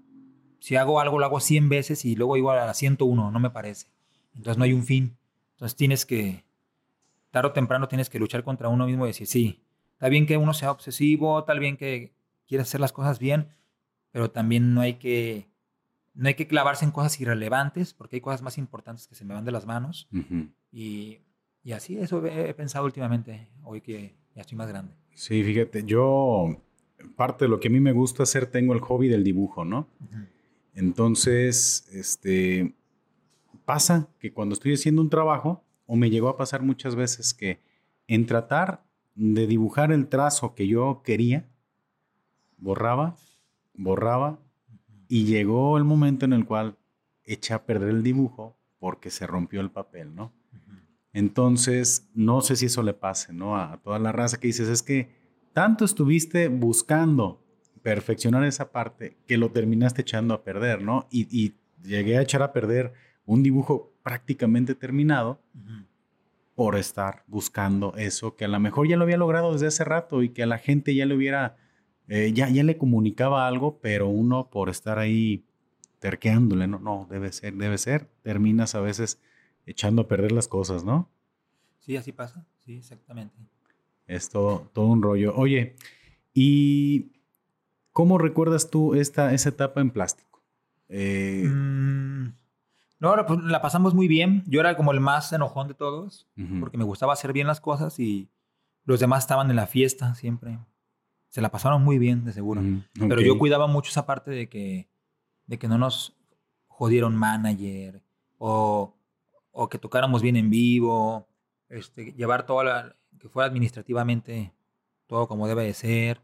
[0.61, 3.51] si hago algo, lo hago 100 veces y luego igual a la 101, no me
[3.51, 3.87] parece.
[4.35, 5.16] Entonces no hay un fin.
[5.53, 6.45] Entonces tienes que
[7.31, 10.37] tarde o temprano tienes que luchar contra uno mismo y decir, sí, está bien que
[10.37, 12.12] uno sea obsesivo, está bien que
[12.47, 13.49] quiera hacer las cosas bien,
[14.11, 15.49] pero también no hay que
[16.14, 19.35] no hay que clavarse en cosas irrelevantes, porque hay cosas más importantes que se me
[19.35, 20.09] van de las manos.
[20.73, 21.19] y,
[21.62, 24.95] y, así, eso he, pensado últimamente, hoy que ya estoy más grande.
[25.14, 26.57] Sí, fíjate, yo,
[27.16, 29.88] parte de lo que a mí me gusta hacer, tengo el hobby del dibujo, ¿no?
[30.77, 32.77] Entonces, este,
[33.65, 37.61] pasa que cuando estoy haciendo un trabajo, o me llegó a pasar muchas veces que
[38.07, 38.85] en tratar
[39.15, 41.49] de dibujar el trazo que yo quería,
[42.59, 43.17] borraba,
[43.75, 44.39] borraba,
[45.09, 46.77] y llegó el momento en el cual
[47.25, 50.33] eché a perder el dibujo porque se rompió el papel, ¿no?
[51.15, 53.57] Entonces, no sé si eso le pase, ¿no?
[53.57, 55.09] A, toda la raza que dices, es que
[55.55, 57.45] tanto estuviste buscando
[57.87, 61.07] perfeccionar esa parte que lo terminaste echando a perder, ¿no?
[61.09, 62.94] Y, llegué a echar a perder
[63.27, 65.38] un dibujo prácticamente terminado
[66.57, 70.25] por estar buscando eso que a lo mejor ya lo había logrado desde hace rato
[70.25, 71.59] y que a la gente ya le hubiera
[72.09, 75.44] eh, ya, ya le comunicaba algo, pero uno por estar ahí
[76.01, 79.20] terqueándole, no, no, debe ser, debe ser, terminas a veces
[79.64, 81.09] echando a perder las cosas, ¿no?
[81.79, 83.37] Sí, así pasa, sí, exactamente.
[84.09, 85.37] Es todo, un rollo.
[85.37, 85.77] Oye,
[86.35, 87.12] ¿y
[87.96, 90.44] cómo recuerdas tú esta, esa etapa en plástico?
[90.90, 92.26] Eh, mm,
[93.00, 94.44] no, pues la pasamos muy bien.
[94.46, 96.28] Yo era como el más enojón de todos,
[96.61, 98.28] porque me gustaba hacer bien las cosas y
[98.85, 100.59] los demás estaban en la fiesta siempre
[101.28, 102.62] se la pasaron muy bien, de seguro.
[102.98, 104.88] Pero yo cuidaba mucho esa parte de que,
[105.46, 106.16] de que no nos
[106.66, 108.02] jodieron manager
[108.38, 108.94] o,
[109.52, 111.28] o que tocáramos bien en vivo,
[111.68, 114.52] este, llevar todo la, que fuera administrativamente
[115.06, 116.22] todo como debe de ser.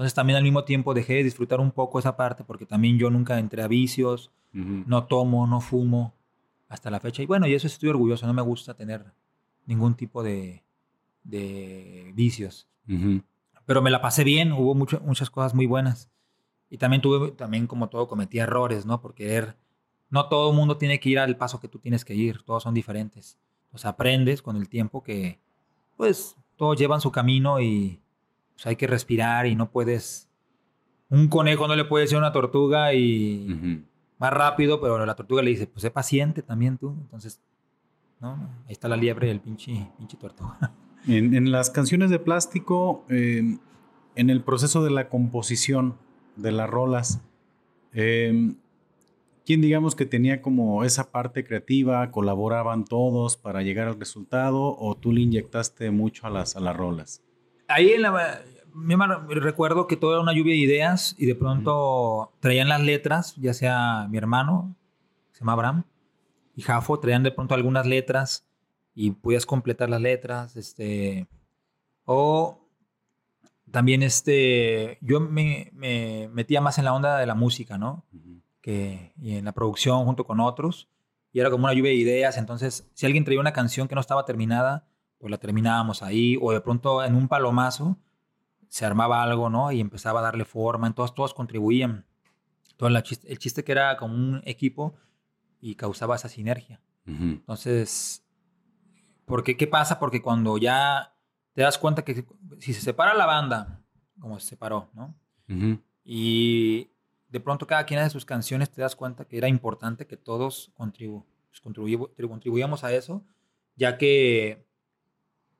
[0.00, 3.10] Entonces también al mismo tiempo dejé de disfrutar un poco esa parte porque también yo
[3.10, 6.14] nunca entré a vicios, no tomo, no fumo
[6.68, 7.22] hasta la fecha.
[7.22, 9.04] Y bueno, y eso estoy orgulloso, no me gusta tener
[9.66, 10.64] ningún tipo de,
[11.22, 12.66] de vicios
[13.70, 16.10] pero me la pasé bien, hubo muchas cosas muy buenas.
[16.70, 19.00] Y también tuve, también como todo, cometí errores, ¿no?
[19.00, 19.46] Porque
[20.08, 22.64] no todo el mundo tiene que ir al paso que tú tienes que ir, todos
[22.64, 23.38] son diferentes.
[23.66, 25.38] Entonces aprendes con el tiempo que,
[25.96, 28.00] pues, todos llevan su camino y
[28.60, 30.28] pues, hay que respirar y no puedes...
[31.08, 33.82] Un conejo no le puede ser una tortuga y
[34.18, 36.94] más rápido, pero la tortuga le dice, pues sé paciente también tú.
[37.00, 37.40] Entonces,
[38.20, 38.34] ¿no?
[38.66, 40.58] Ahí está la liebre y el pinche, pinche tortuga.
[41.06, 43.58] En, las canciones de plástico, em,
[44.16, 45.96] en el proceso de la composición
[46.36, 47.22] de las rolas,
[47.94, 48.52] eh,
[49.46, 52.10] ¿quién digamos que tenía como esa parte creativa?
[52.10, 56.76] ¿Colaboraban todos para llegar al resultado o tú le inyectaste mucho a las, a las
[56.76, 57.22] rolas?
[57.70, 58.42] Ahí en la,
[59.28, 63.54] recuerdo que todo era una lluvia de ideas y de pronto traían las letras, ya
[63.54, 64.76] sea mi hermano,
[65.32, 65.84] se llama Abraham,
[66.56, 68.46] y Jafo, traían de pronto algunas letras
[68.94, 71.28] y podías completar las letras, este,
[72.04, 72.66] o
[73.70, 78.04] también este, yo me, metía más en la onda de la música, ¿no?
[78.60, 80.88] que, y en la producción junto con otros,
[81.32, 84.00] y era como una lluvia de ideas, entonces si alguien traía una canción que no
[84.00, 84.86] estaba terminada,
[85.20, 87.98] pues la terminábamos ahí, o de pronto en un palomazo
[88.68, 89.70] se armaba algo, ¿no?
[89.70, 92.06] Y empezaba a darle forma, entonces todos contribuían.
[92.76, 94.94] Todo el chiste, el chiste que era como un equipo
[95.60, 96.80] y causaba esa sinergia.
[97.04, 98.24] Entonces,
[99.26, 99.98] porque, ¿qué pasa?
[99.98, 101.14] Porque cuando ya
[101.52, 102.24] te das cuenta que
[102.60, 103.82] si se separa la banda,
[104.18, 105.14] como se separó, ¿no?
[106.04, 106.90] Y
[107.28, 110.72] de pronto cada quien de sus canciones te das cuenta que era importante que todos
[110.74, 113.24] contribu pues, contribuyamos a eso,
[113.74, 114.69] ya que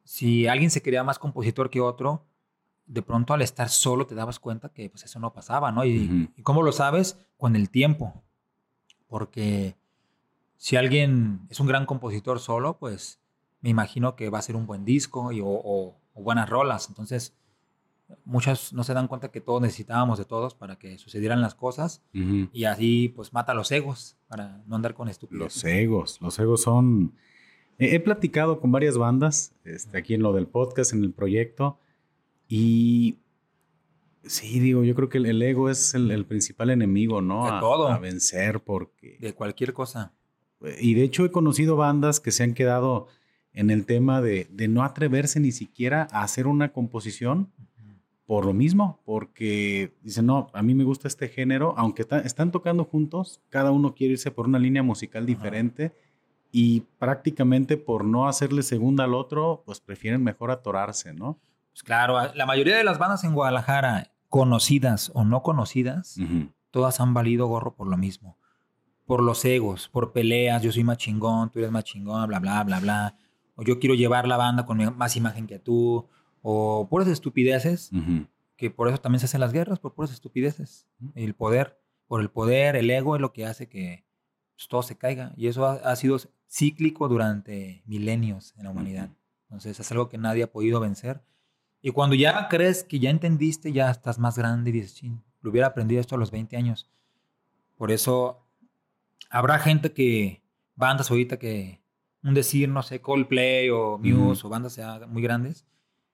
[0.05, 2.27] si alguien se quería más compositor que otro,
[2.87, 5.85] de pronto al estar solo te dabas cuenta que pues eso no pasaba, ¿no?
[5.85, 7.19] Y, y cómo lo sabes?
[7.37, 8.23] Con el tiempo.
[9.07, 9.77] Porque
[10.57, 13.21] si alguien es un gran compositor solo, pues
[13.61, 16.89] me imagino que va a ser un buen disco y, o, buenas rolas.
[16.89, 17.35] Entonces,
[18.25, 22.03] muchas no se dan cuenta que todos necesitábamos de todos para que sucedieran las cosas
[22.13, 25.55] y así pues mata los egos para no andar con estúpidos.
[25.55, 27.15] Los egos, los egos son...
[27.81, 31.79] He, platicado con varias bandas este, aquí en lo del podcast, en el proyecto
[32.47, 33.17] y
[34.25, 37.45] sí, digo, yo creo que el, ego es el, principal enemigo, ¿no?
[37.45, 37.89] De todo.
[37.89, 39.17] A vencer porque...
[39.21, 40.13] De cualquier cosa.
[40.81, 43.07] Y de hecho he conocido bandas que se han quedado
[43.53, 47.51] en el tema de, no atreverse ni siquiera a hacer una composición
[48.27, 52.85] por lo mismo, porque dicen, no, a mí me gusta este género, aunque están tocando
[52.85, 55.93] juntos, cada uno quiere irse por una línea musical diferente
[56.53, 61.39] y prácticamente por no hacerle segunda al otro, pues prefieren mejor atorarse, ¿no?
[61.73, 66.17] Pues claro, la mayoría de las bandas en Guadalajara, conocidas o no conocidas,
[66.71, 68.37] todas han valido gorro por lo mismo.
[69.07, 72.63] Por los egos, por peleas, yo soy más chingón, tú eres más chingón, bla, bla,
[72.65, 73.17] bla, bla
[73.61, 76.09] o yo quiero llevar la banda con más imagen que tú,
[76.41, 77.91] o puras estupideces,
[78.57, 80.87] que por eso también se hacen las guerras, por puras estupideces.
[81.15, 84.07] El poder, por el poder, el ego es lo que hace que
[84.61, 85.33] pues, todo se caiga.
[85.39, 89.09] Y eso ha, sido cíclico durante milenios en la humanidad.
[89.45, 91.23] Entonces es algo que nadie ha podido vencer.
[91.81, 95.03] Y cuando ya crees que ya entendiste, ya estás más grande y dices,
[95.41, 96.91] lo hubiera aprendido esto a los 20 años.
[97.79, 98.47] Por eso
[99.31, 100.43] habrá gente que,
[100.75, 101.81] bandas ahorita que,
[102.23, 105.65] un decir, no sé, Coldplay o Muse o bandas muy grandes,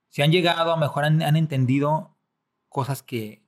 [0.08, 2.16] si han llegado, a mejor han, entendido
[2.68, 3.42] cosas que,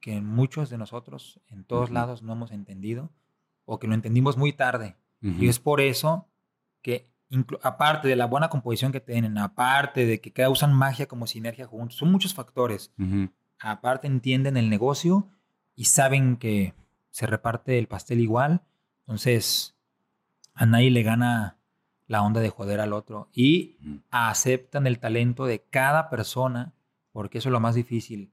[0.00, 3.10] que, muchos de nosotros en todos lados no hemos entendido
[3.64, 4.96] o que lo entendimos muy tarde.
[5.20, 6.26] Y es por eso
[6.82, 7.08] que,
[7.62, 11.96] aparte de la buena composición que tienen, aparte de que usan magia como sinergia juntos,
[11.98, 12.92] son muchos factores.
[13.60, 15.28] Aparte entienden el negocio
[15.76, 16.74] y saben que
[17.10, 18.62] se reparte el pastel igual.
[19.06, 19.76] Entonces,
[20.54, 21.58] a nadie le gana
[22.08, 23.76] la onda de joder al otro y
[24.10, 26.72] aceptan el talento de cada persona,
[27.12, 28.32] porque eso es lo más difícil,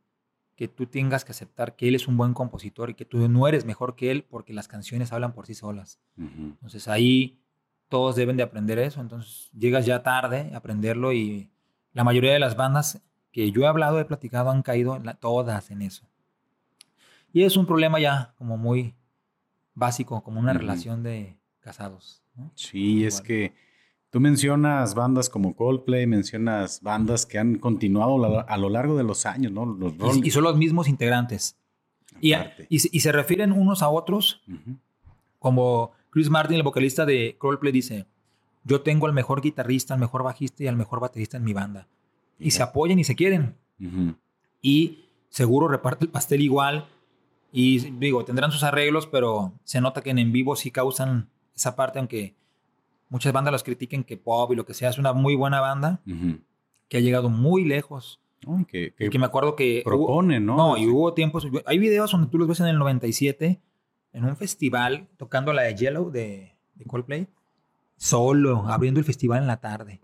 [0.60, 3.48] que tú tengas que aceptar que él es un buen compositor y que tú no
[3.48, 6.02] eres mejor que él porque las canciones hablan por sí solas.
[6.18, 7.40] Entonces ahí
[7.88, 11.50] todos deben de aprender eso, entonces llegas ya tarde a aprenderlo y
[11.94, 15.72] la mayoría de las bandas que yo he hablado, he platicado, han caído en todas
[15.72, 16.10] en eso.
[17.32, 18.96] Y es un problema ya como muy
[19.76, 22.22] básico, como una relación de casados.
[22.56, 23.54] Sí, es que
[24.10, 29.26] tú mencionas bandas como Coldplay, mencionas bandas que han continuado a lo largo de los
[29.26, 29.66] años, ¿no?
[29.66, 29.94] Los
[30.24, 31.58] y, son los mismos integrantes.
[32.22, 32.34] Y,
[32.70, 34.42] y, se refieren unos a otros,
[35.38, 38.08] como Chris Martin, el vocalista de Coldplay, dice,
[38.64, 41.88] yo tengo al mejor guitarrista, al mejor bajista y al mejor baterista en mi banda.
[42.40, 43.56] Y se apoyan y se quieren.
[44.62, 46.88] Y seguro reparte el pastel igual.
[47.52, 52.00] Y digo, tendrán sus arreglos, pero se nota que en vivo sí causan esa parte,
[52.00, 52.36] aunque
[53.10, 56.02] muchas bandas los critiquen que pop y lo que sea, es una muy buena banda
[56.88, 58.22] que ha llegado muy lejos.
[58.68, 59.82] que, que, me acuerdo que...
[59.84, 60.56] Propone, ¿no?
[60.56, 61.48] No, y hubo tiempos...
[61.66, 63.62] Hay videos donde tú los ves en el 97
[64.14, 67.28] en un festival tocando la de Yellow de, de Coldplay,
[67.98, 70.02] solo, abriendo el festival en la tarde.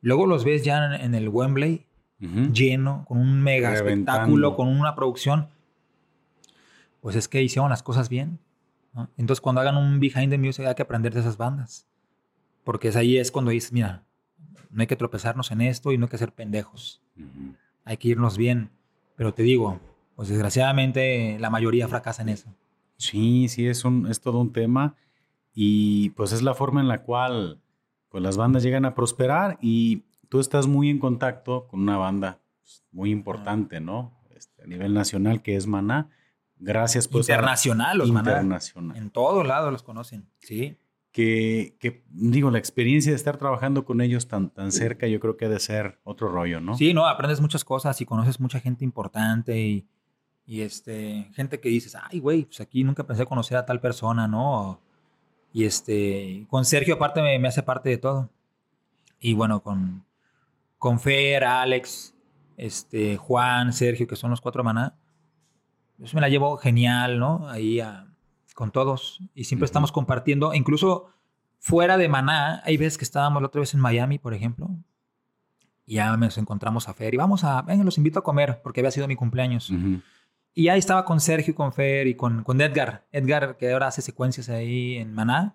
[0.00, 1.86] Luego los ves ya en, el Wembley,
[2.52, 5.48] lleno, con un mega espectáculo, con una producción.
[7.00, 8.38] Pues es que hicieron las cosas bien.
[9.16, 11.87] Entonces, cuando hagan un behind the music, hay que aprender de esas bandas.
[12.68, 14.04] Porque es ahí es cuando dices, mira,
[14.68, 17.00] no hay que tropezarnos en esto y no hay que ser pendejos.
[17.86, 18.68] Hay que irnos bien.
[19.16, 19.80] Pero te digo,
[20.16, 22.54] pues desgraciadamente la mayoría fracasa en eso.
[22.98, 24.96] Sí, sí, es, un, es todo un tema.
[25.54, 27.58] Y pues es la forma en la cual
[28.10, 32.38] pues las bandas llegan a prosperar y tú estás muy en contacto con una banda
[32.60, 34.12] pues, muy importante, ¿no?
[34.36, 36.10] Este, a nivel nacional que es Maná.
[36.58, 38.94] Gracias pues internacional, los internacional.
[38.94, 40.76] En todos lados los conocen, sí.
[41.18, 45.36] Que, que, digo, la experiencia de estar trabajando con ellos tan, tan cerca, yo creo
[45.36, 46.76] que ha de ser otro rollo, ¿no?
[46.76, 49.84] Sí, no, aprendes muchas cosas y conoces mucha gente importante y,
[50.46, 54.28] y este, gente que dices, ay, güey, pues aquí nunca pensé conocer a tal persona,
[54.28, 54.80] ¿no?
[55.52, 58.30] Y este, con Sergio aparte me, hace parte de todo.
[59.18, 60.04] Y bueno, con,
[60.78, 62.14] con Fer, Alex,
[62.56, 64.94] este, Juan, Sergio, que son los cuatro maná,
[66.00, 67.48] eso me la llevo genial, ¿no?
[67.48, 67.80] Ahí
[68.58, 69.20] con todos.
[69.36, 71.06] Y siempre estamos compartiendo, incluso
[71.60, 74.68] fuera de Maná, hay veces que estábamos la otra vez en Miami, por ejemplo,
[75.86, 78.80] y ya nos encontramos a Fer y vamos a, venga, los invito a comer, porque
[78.80, 79.72] había sido mi cumpleaños.
[80.54, 83.06] Y ahí estaba con Sergio, con Fer y con, con Edgar.
[83.12, 85.54] Edgar, que ahora hace secuencias ahí en Maná,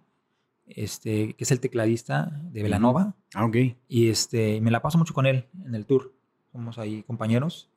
[0.66, 3.16] este, que es el tecladista de Velanova.
[3.34, 3.58] Ah, ok.
[3.90, 6.14] Y este, me la paso mucho con él en el tour.
[6.54, 7.70] Somos ahí compañeros.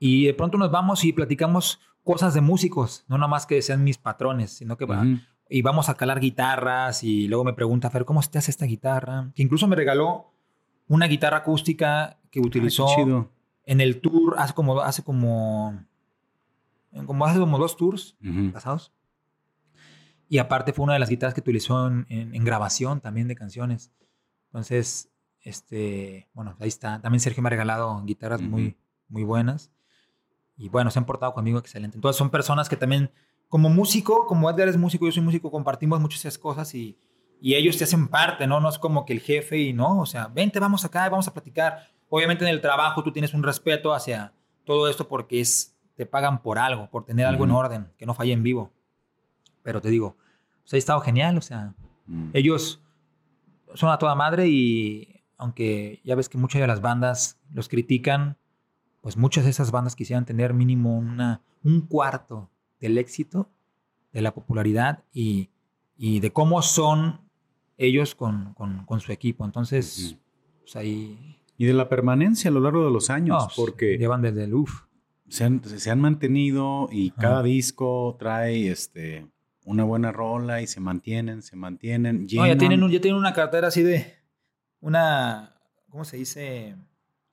[0.00, 3.82] Y de pronto nos vamos y platicamos cosas de músicos, no nada más que sean
[3.82, 4.86] mis patrones, sino que
[5.48, 8.64] y vamos a calar guitarras y luego me pregunta Fer, ¿cómo se te hace esta
[8.64, 9.32] guitarra?
[9.34, 10.32] Que incluso me regaló
[10.86, 12.86] una guitarra acústica que utilizó
[13.64, 15.84] en el tour hace como, hace como,
[17.06, 18.16] como hace como dos tours
[18.52, 18.92] pasados.
[20.28, 23.90] Y aparte fue una de las guitarras que utilizó en, grabación también de canciones.
[24.46, 25.10] Entonces,
[25.40, 27.00] este, bueno, ahí está.
[27.00, 28.76] También Sergio me ha regalado guitarras muy,
[29.08, 29.72] muy buenas.
[30.56, 31.96] Y bueno, se han portado conmigo excelente.
[31.96, 33.10] Entonces son personas que también,
[33.48, 36.98] como músico, como Edgar es músico, yo soy músico, compartimos muchas esas cosas y,
[37.40, 38.60] y ellos te hacen parte, ¿no?
[38.60, 41.32] No es como que el jefe y no, o sea, vente, vamos acá, vamos a
[41.32, 44.32] platicar Obviamente en el trabajo tú tienes un respeto hacia
[44.64, 48.14] todo esto porque es, te pagan por algo, por tener algo en orden, que no
[48.14, 48.72] falle en vivo.
[49.62, 50.16] Pero te digo,
[50.62, 51.74] pues ha estado genial, o sea,
[52.06, 52.30] mm.
[52.32, 52.80] ellos
[53.74, 58.38] son a toda madre y aunque ya ves que muchas de las bandas los critican,
[59.06, 62.50] pues muchas de esas bandas quisieran tener mínimo una, un cuarto
[62.80, 63.48] del éxito,
[64.12, 65.48] de la popularidad y,
[65.96, 67.20] y de cómo son
[67.78, 69.44] ellos con, con, su equipo.
[69.44, 70.18] Entonces,
[70.58, 71.38] pues ahí...
[71.56, 73.96] Y de la permanencia a lo largo de los años, pues, porque...
[73.96, 74.86] Llevan desde el UF.
[75.28, 79.28] Se han, se han mantenido y cada disco trae este,
[79.64, 82.26] una buena rola y se mantienen, se mantienen.
[82.32, 84.16] No, ya tienen, ya tienen una cartera así de...
[84.80, 85.60] Una...
[85.90, 86.74] ¿Cómo se dice?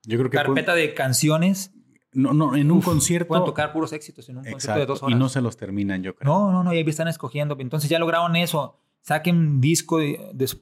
[0.06, 0.38] Yo creo que...
[0.38, 1.74] Carpeta de canciones
[2.14, 3.28] no, no, en un concierto.
[3.28, 5.16] Pueden tocar puros éxitos en un concierto de dos horas.
[5.16, 6.32] Y no se los terminan, yo creo.
[6.32, 7.58] No, no, no, y ahí están escogiendo.
[7.60, 8.78] Entonces ya lograron eso.
[9.02, 10.00] Saquen disco,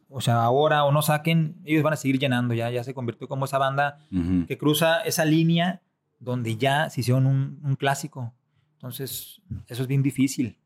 [0.09, 2.71] o sea, ahora o no saquen, ellos van a seguir llenando ya.
[2.71, 3.99] Ya se convirtió como esa banda
[4.47, 5.83] que cruza esa línea
[6.19, 8.33] donde ya se hicieron un, clásico.
[8.73, 10.59] Entonces, eso es bien difícil.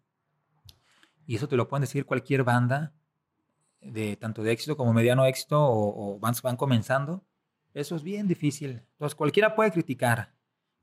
[1.26, 2.94] Y eso te lo pueden decir cualquier banda,
[3.82, 7.26] de tanto de éxito como mediano éxito, o, van, van comenzando.
[7.76, 8.82] Eso es bien difícil.
[8.94, 10.34] Entonces, cualquiera puede criticar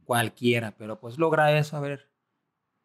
[0.05, 2.11] cualquiera, pero pues logra eso, a ver,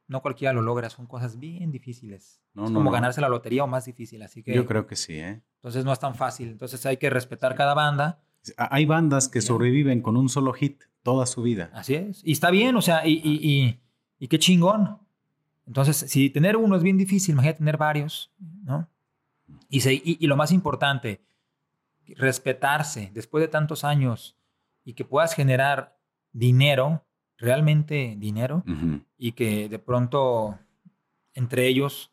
[0.07, 2.41] no cualquiera lo logra, son cosas bien difíciles.
[2.53, 4.53] No, es como ganarse la lotería o más difícil, así que...
[4.53, 5.41] Yo creo que sí, ¿eh?
[5.55, 8.21] Entonces no es tan fácil, entonces hay que respetar cada banda.
[8.55, 11.69] Hay bandas que sobreviven con un solo hit toda su vida.
[11.73, 13.79] Así es, y está bien, o sea, y, y,
[14.19, 14.99] y, qué chingón.
[15.65, 18.31] Entonces, si tener uno es bien difícil, imagínate tener varios,
[18.63, 18.89] ¿no?
[19.69, 21.21] Y, se, y, lo más importante,
[22.15, 24.37] respetarse después de tantos años
[24.83, 25.97] y que puedas generar
[26.31, 27.03] dinero
[27.37, 28.63] realmente dinero
[29.17, 30.57] y que de pronto
[31.33, 32.11] entre ellos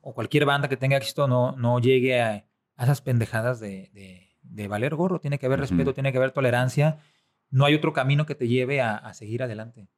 [0.00, 2.44] o cualquier banda que tenga éxito no, no llegue a,
[2.78, 3.90] esas pendejadas de,
[4.42, 5.18] de, valer gorro.
[5.18, 6.98] Tiene que haber respeto, tiene que haber tolerancia.
[7.50, 9.88] No hay otro camino que te lleve a, seguir adelante.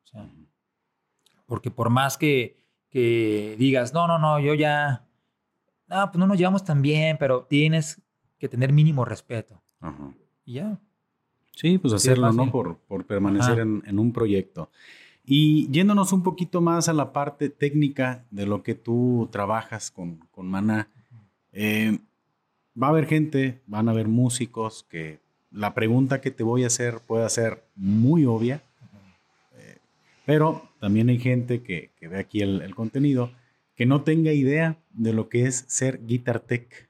[1.44, 2.56] porque por más que,
[2.88, 5.04] que digas, no, no, no, yo ya,
[5.88, 8.00] no, pues no nos llevamos tan bien, pero tienes
[8.38, 9.60] que tener mínimo respeto.
[10.44, 10.78] Y ya.
[11.54, 12.50] Sí, pues hacerlo, ¿no?
[12.50, 14.70] Por, por permanecer en, un proyecto.
[15.24, 20.16] Y yéndonos un poquito más a la parte técnica de lo que tú trabajas con,
[20.30, 20.88] con Maná,
[21.52, 21.98] eh,
[22.80, 25.18] va a haber gente, van a haber músicos que
[25.50, 28.62] la pregunta que te voy a hacer puede ser muy obvia,
[29.56, 29.78] eh,
[30.24, 33.30] pero también hay gente que, que ve aquí el, el, contenido
[33.74, 36.87] que no tenga idea de lo que es ser Guitar Tech.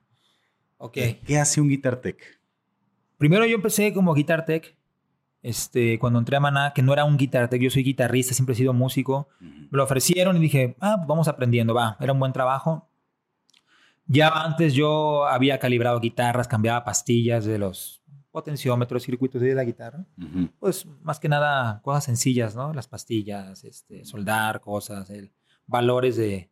[0.79, 0.97] Ok.
[1.27, 2.41] ¿Qué hace un Guitar Tech?
[3.19, 4.77] Primero yo empecé como Guitar Tech,
[5.43, 8.55] este, cuando entré a Maná, que no era un Guitar Tech, yo soy guitarrista, siempre
[8.55, 9.29] he sido músico.
[9.41, 12.89] Me lo ofrecieron y dije, ah, pues vamos aprendiendo, va, era un buen trabajo.
[14.07, 20.07] Ya antes yo había calibrado guitarras, cambiaba pastillas de los potenciómetros, circuitos de la guitarra.
[20.61, 22.73] Pues más que nada cosas sencillas, ¿no?
[22.73, 25.33] Las pastillas, este, soldar cosas, el,
[25.67, 26.51] valores de,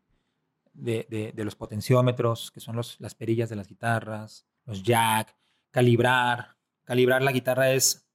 [0.77, 5.35] de, de, los potenciómetros, que son los, las perillas de las guitarras, los jack,
[5.70, 6.57] calibrar,
[6.87, 8.09] Calibrar la guitarra es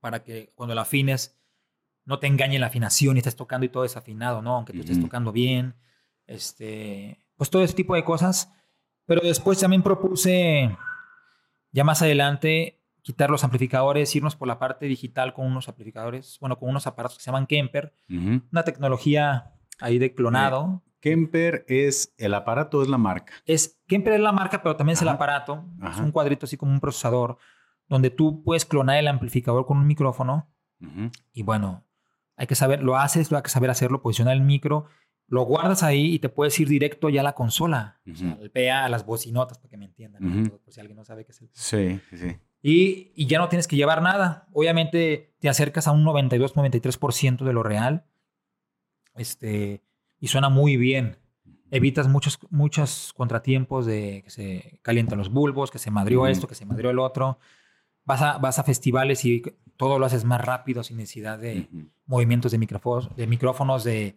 [0.00, 1.40] para que cuando la afines
[2.04, 4.56] no te engañe la afinación y estés tocando y todo desafinado, ¿no?
[4.56, 5.76] Aunque tú estés tocando bien.
[6.26, 8.52] Este, pues todo ese tipo de cosas.
[9.06, 10.76] Pero después también propuse,
[11.70, 16.58] ya más adelante, quitar los amplificadores, irnos por la parte digital con unos amplificadores, bueno,
[16.58, 17.94] con unos aparatos que se llaman Kemper.
[18.08, 20.82] Una tecnología ahí de clonado.
[21.02, 23.32] Kemper es el aparato, es la marca.
[23.44, 25.64] Es, Kemper es la marca, pero también es el aparato.
[25.90, 27.38] Es un cuadrito así como un procesador
[27.88, 30.48] donde tú puedes clonar el amplificador con un micrófono.
[31.32, 31.84] Y bueno,
[32.36, 34.86] hay que saber, lo haces, lo hay que saber hacerlo, posicionar el micro,
[35.26, 38.00] lo guardas ahí y te puedes ir directo ya a la consola.
[38.08, 40.50] o sea, al PA, a las bocinotas, para que me entiendan.
[40.64, 41.50] Por si alguien no sabe qué es el.
[41.52, 42.36] Sí, sí.
[42.62, 44.46] Y, y, ya no tienes que llevar nada.
[44.52, 48.04] Obviamente te acercas a un 92-93% de lo real.
[49.16, 49.82] Este,
[50.22, 51.18] y suena muy bien.
[51.70, 56.54] Evitas muchos, muchos contratiempos de que se calientan los bulbos, que se madrió esto, que
[56.54, 57.38] se madrió el otro
[58.04, 59.42] vas a, vas a festivales y
[59.76, 61.68] todo lo haces más rápido sin necesidad de
[62.06, 64.16] movimientos de micrófonos, de micrófonos, de,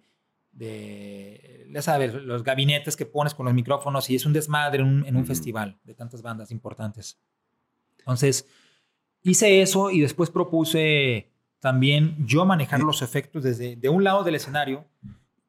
[0.52, 5.16] de, ya sabes, los gabinetes que pones con los micrófonos y es un desmadre en
[5.16, 7.20] un, festival de tantas bandas importantes.
[8.00, 8.48] Entonces,
[9.22, 14.36] hice eso y después propuse también yo manejar los efectos desde de un lado del
[14.36, 14.86] escenario.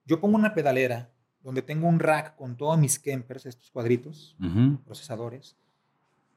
[0.07, 1.11] Yo pongo una pedalera
[1.43, 4.37] donde tengo un rack con todos mis Kempers, estos cuadritos,
[4.85, 5.57] procesadores,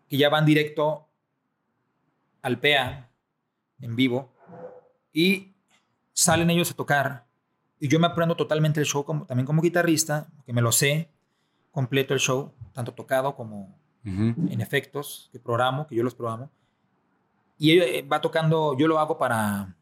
[0.08, 1.08] que ya van directo
[2.42, 3.10] al PEA
[3.80, 4.34] en vivo
[5.14, 5.56] y
[6.14, 7.28] salen ellos a tocar.
[7.80, 11.10] Y yo me aprendo totalmente el show como, también como guitarrista, que me lo sé
[11.72, 16.52] completo el show, tanto tocado como en efectos que programo, que yo los programo.
[17.58, 19.76] Y él eh, va tocando, yo lo hago para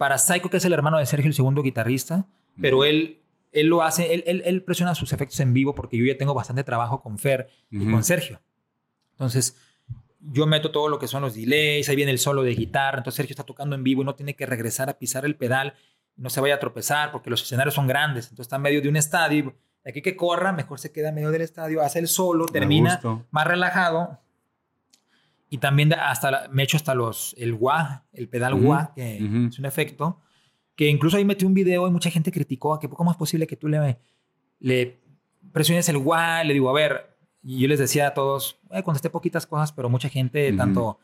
[0.00, 2.24] para Psycho, que es el hermano de Sergio, el segundo guitarrista,
[2.60, 3.16] pero él
[3.52, 6.34] él lo hace, él, él, él, presiona sus efectos en vivo porque yo ya tengo
[6.34, 8.40] bastante trabajo con Fer y con Sergio.
[9.10, 9.56] Entonces,
[10.20, 13.16] yo meto todo lo que son los delays, ahí viene el solo de guitarra, entonces
[13.16, 15.74] Sergio está tocando en vivo y no tiene que regresar a pisar el pedal
[16.20, 18.26] no se vaya a tropezar porque los escenarios son grandes.
[18.26, 19.56] Entonces está en medio de un estadio.
[19.82, 23.00] De aquí que corra, mejor se queda en medio del estadio, hace el solo, termina
[23.30, 24.20] más relajado.
[25.48, 29.58] Y también hasta me he hecho hasta los el wah, el pedal wah, que es
[29.58, 30.20] un efecto
[30.80, 33.54] que incluso ahí metí un video y mucha gente criticó que cómo es posible que
[33.54, 33.98] tú le,
[34.60, 34.98] le
[35.52, 39.10] presiones el wah, le digo, a ver, y yo les decía a todos, eh, contesté
[39.10, 40.98] poquitas cosas, pero mucha gente tanto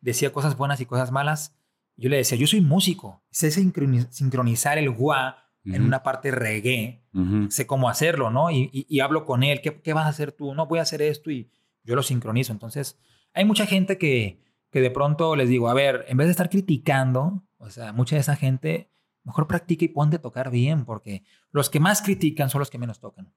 [0.00, 1.56] decía cosas buenas y cosas malas.
[1.96, 7.02] Yo le decía, yo soy músico, sé sincronizar el wah en una parte reggae,
[7.48, 8.52] sé cómo hacerlo, ¿no?
[8.52, 10.54] Y, hablo con él, ¿qué, ¿qué, vas a hacer tú?
[10.54, 11.50] No, voy a hacer esto y
[11.82, 12.52] yo lo sincronizo.
[12.52, 12.96] Entonces,
[13.34, 16.48] hay mucha gente que, que de pronto les digo, a ver, en vez de estar
[16.48, 18.92] criticando, o sea, mucha de esa gente
[19.26, 22.78] mejor practica y ponte a tocar bien, porque los que más critican son los que
[22.78, 23.32] menos tocan.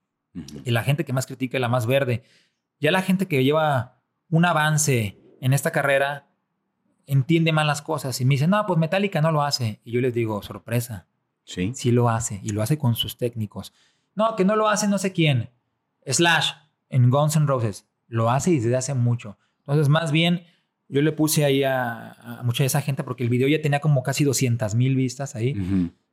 [0.64, 2.22] Y la gente que más critica es la más verde.
[2.78, 6.28] Ya la gente que lleva un avance en esta carrera
[7.06, 9.80] entiende mal las cosas y me dice, no, pues Metallica no lo hace.
[9.84, 11.08] Y yo les digo, sorpresa.
[11.44, 11.72] Sí.
[11.74, 13.72] Sí lo hace y lo hace con sus técnicos.
[14.14, 15.50] No, que no lo hace no sé quién.
[16.06, 16.52] Slash
[16.88, 19.38] en Guns N' Roses lo hace y desde hace mucho.
[19.58, 20.44] Entonces, más bien,
[20.90, 24.02] yo le puse ahí a, mucha de esa gente porque el video ya tenía como
[24.02, 25.54] casi 200 mil vistas ahí.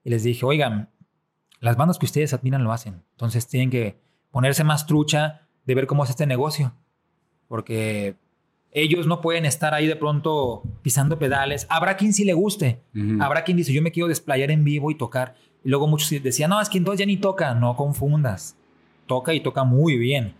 [0.03, 0.89] Y les dije, oigan,
[1.59, 3.01] las bandas que ustedes admiran lo hacen.
[3.11, 3.99] Entonces tienen que
[4.31, 6.73] ponerse más trucha de ver cómo es este negocio.
[7.47, 8.15] Porque
[8.71, 11.65] ellos no pueden estar ahí de pronto pisando pedales.
[11.69, 12.83] Habrá quien sí le guste.
[13.19, 15.35] Habrá quien dice, yo me quiero desplayar en vivo y tocar.
[15.63, 17.55] Y luego muchos decían, no, es que entonces ya ni toca.
[17.55, 18.55] No confundas.
[19.07, 20.35] Toca y toca muy bien.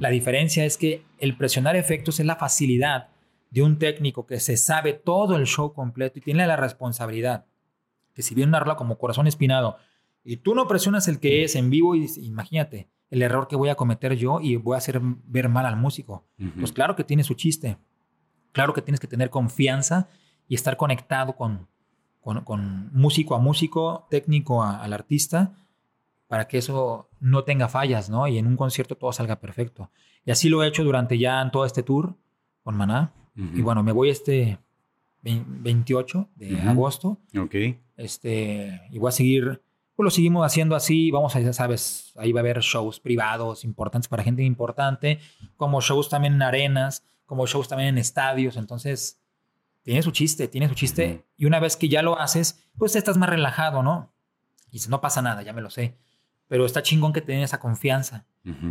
[0.00, 3.08] La diferencia es que el presionar efectos es la facilidad
[3.54, 7.46] de un técnico que se sabe todo el show completo y tiene la responsabilidad,
[8.12, 9.76] que si viene una rola como Corazón Espinado
[10.24, 13.68] y tú no presionas el que es en vivo, y, imagínate el error que voy
[13.68, 16.26] a cometer yo y voy a hacer ver mal al músico.
[16.58, 17.78] Pues claro que tiene su chiste.
[18.50, 20.08] Claro que tienes que tener confianza
[20.48, 21.68] y estar conectado con,
[22.20, 25.54] con, músico a músico, técnico al artista,
[26.26, 28.26] para que eso no tenga fallas, ¿no?
[28.26, 29.92] Y en un concierto todo salga perfecto.
[30.24, 32.16] Y así lo he hecho durante ya en todo este tour
[32.64, 33.12] con Maná.
[33.36, 34.58] Y bueno, me voy este
[35.22, 37.18] 28 de agosto.
[37.38, 37.54] Ok.
[37.96, 39.62] Este, y voy a seguir,
[39.96, 41.10] pues lo seguimos haciendo así.
[41.10, 45.18] Vamos a, ya sabes, ahí va a haber shows privados importantes para gente importante,
[45.56, 48.56] como shows también en arenas, como shows también en estadios.
[48.56, 49.20] Entonces,
[49.82, 51.24] tiene su chiste, tiene su chiste.
[51.36, 54.12] Y una vez que ya lo haces, pues estás más relajado, ¿no?
[54.70, 55.96] Y no pasa nada, ya me lo sé.
[56.48, 58.26] Pero está chingón que tengas esa confianza.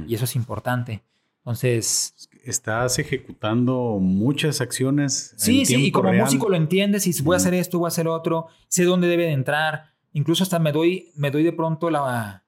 [0.08, 1.04] Y eso es importante.
[1.40, 2.30] Entonces.
[2.44, 5.34] Estás ejecutando muchas acciones.
[5.38, 8.08] Sí, sí, y como músico lo entiendes y voy a hacer esto, voy a hacer
[8.10, 9.94] otro, sé dónde debe de entrar.
[10.12, 12.44] Incluso hasta me doy, me doy de pronto la,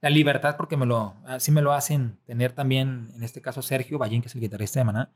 [0.00, 3.98] la libertad porque me lo, así me lo hacen tener también, en este caso Sergio
[3.98, 5.12] Ballín, que es el guitarrista de Maná.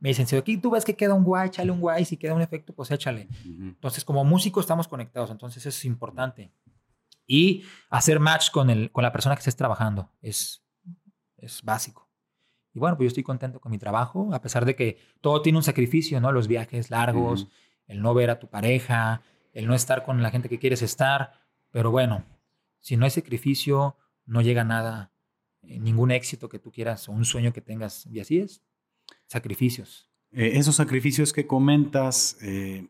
[0.00, 2.34] Me dicen, si aquí tú ves que queda un guay, échale un guay, si queda
[2.34, 3.26] un efecto, pues échale.
[3.44, 6.52] Entonces, como músico estamos conectados, entonces eso es importante.
[7.26, 10.62] Y hacer match con, el, con la persona que estés trabajando es,
[11.38, 12.07] es básico.
[12.78, 15.58] Y bueno, pues yo estoy contento con mi trabajo, a pesar de que todo tiene
[15.58, 16.30] un sacrificio, ¿no?
[16.30, 17.48] Los viajes largos,
[17.88, 19.20] el no ver a tu pareja,
[19.52, 21.32] el no estar con la gente que quieres estar.
[21.72, 22.24] Pero bueno,
[22.78, 25.10] si no hay sacrificio, no llega nada,
[25.62, 28.06] eh, ningún éxito que tú quieras o un sueño que tengas.
[28.06, 28.62] Y así es,
[29.26, 30.08] sacrificios.
[30.30, 32.86] Eh, esos sacrificios que comentas, eh,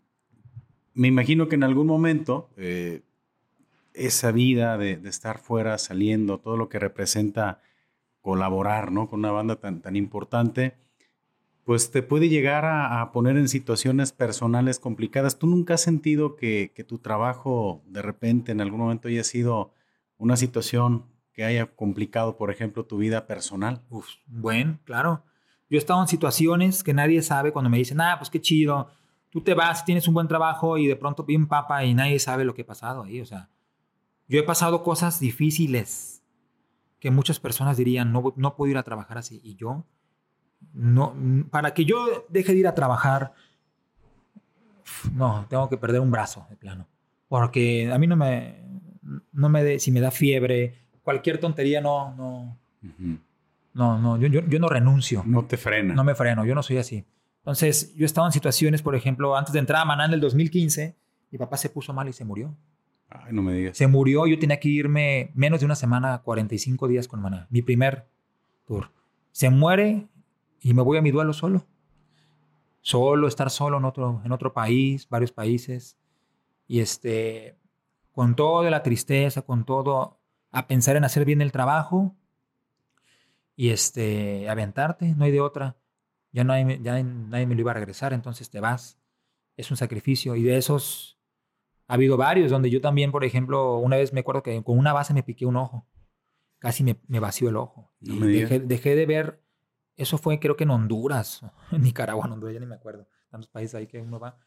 [0.92, 2.50] me imagino que en algún momento
[3.94, 7.62] esa vida de, de, estar fuera, saliendo, todo lo que representa
[8.20, 9.08] colaborar ¿no?
[9.08, 10.76] con una banda tan, tan importante,
[11.64, 15.38] pues te puede llegar a, poner en situaciones personales complicadas.
[15.38, 19.74] ¿Tú nunca has sentido que, que, tu trabajo de repente en algún momento haya sido
[20.16, 21.04] una situación
[21.34, 23.82] que haya complicado, por ejemplo, tu vida personal?
[23.90, 25.24] Uf, bueno, claro.
[25.68, 28.88] Yo he estado en situaciones que nadie sabe cuando me dicen, ah, pues qué chido,
[29.30, 32.44] tú te vas, tienes un buen trabajo y de pronto bien papa y nadie sabe
[32.44, 33.20] lo que ha pasado ahí.
[33.20, 33.50] O sea,
[34.26, 36.17] yo he pasado cosas difíciles
[37.00, 39.40] que muchas personas dirían, no, no puedo ir a trabajar así.
[39.42, 39.84] Y yo,
[40.72, 41.14] no,
[41.50, 43.34] para que yo deje de ir a trabajar,
[45.14, 46.86] no, tengo que perder un brazo de plano.
[47.28, 48.62] Porque a mí no me,
[49.32, 52.58] no me de, si me da fiebre, cualquier tontería, no, no,
[53.74, 55.22] no, no, yo, yo, no renuncio.
[55.26, 55.94] No te frena.
[55.94, 57.04] No me freno, yo no soy así.
[57.38, 60.20] Entonces, yo he estado en situaciones, por ejemplo, antes de entrar a Maná en el
[60.20, 60.96] 2015,
[61.30, 62.54] mi papá se puso mal y se murió.
[63.30, 63.72] No me.
[63.74, 67.46] Se murió, yo tenía que irme menos de una semana, 45 días con Maná.
[67.50, 68.06] Mi primer
[68.66, 68.90] tour.
[69.32, 70.08] Se muere
[70.60, 71.66] y me voy a mi duelo solo.
[72.80, 75.96] Solo, estar solo en otro, en otro país, varios países.
[76.66, 77.56] Y este,
[78.12, 82.14] con toda la tristeza, con todo, a pensar en hacer bien el trabajo
[83.56, 85.76] y este, aventarte, no hay de otra.
[86.32, 88.98] Ya, no hay, ya nadie me lo iba a regresar, entonces te vas.
[89.56, 91.17] Es un sacrificio y de esos
[91.88, 94.92] Ha habido varios donde yo también, por ejemplo, una vez me acuerdo que con una
[94.92, 95.86] base me piqué un ojo.
[96.58, 97.90] Casi me, me vació el ojo.
[98.00, 99.42] No Y dejé, dejé de ver.
[99.96, 101.40] Eso fue creo que en Honduras,
[101.72, 103.08] en Nicaragua, en Honduras, ya ni me acuerdo.
[103.30, 104.38] Tantos países ahí que uno va.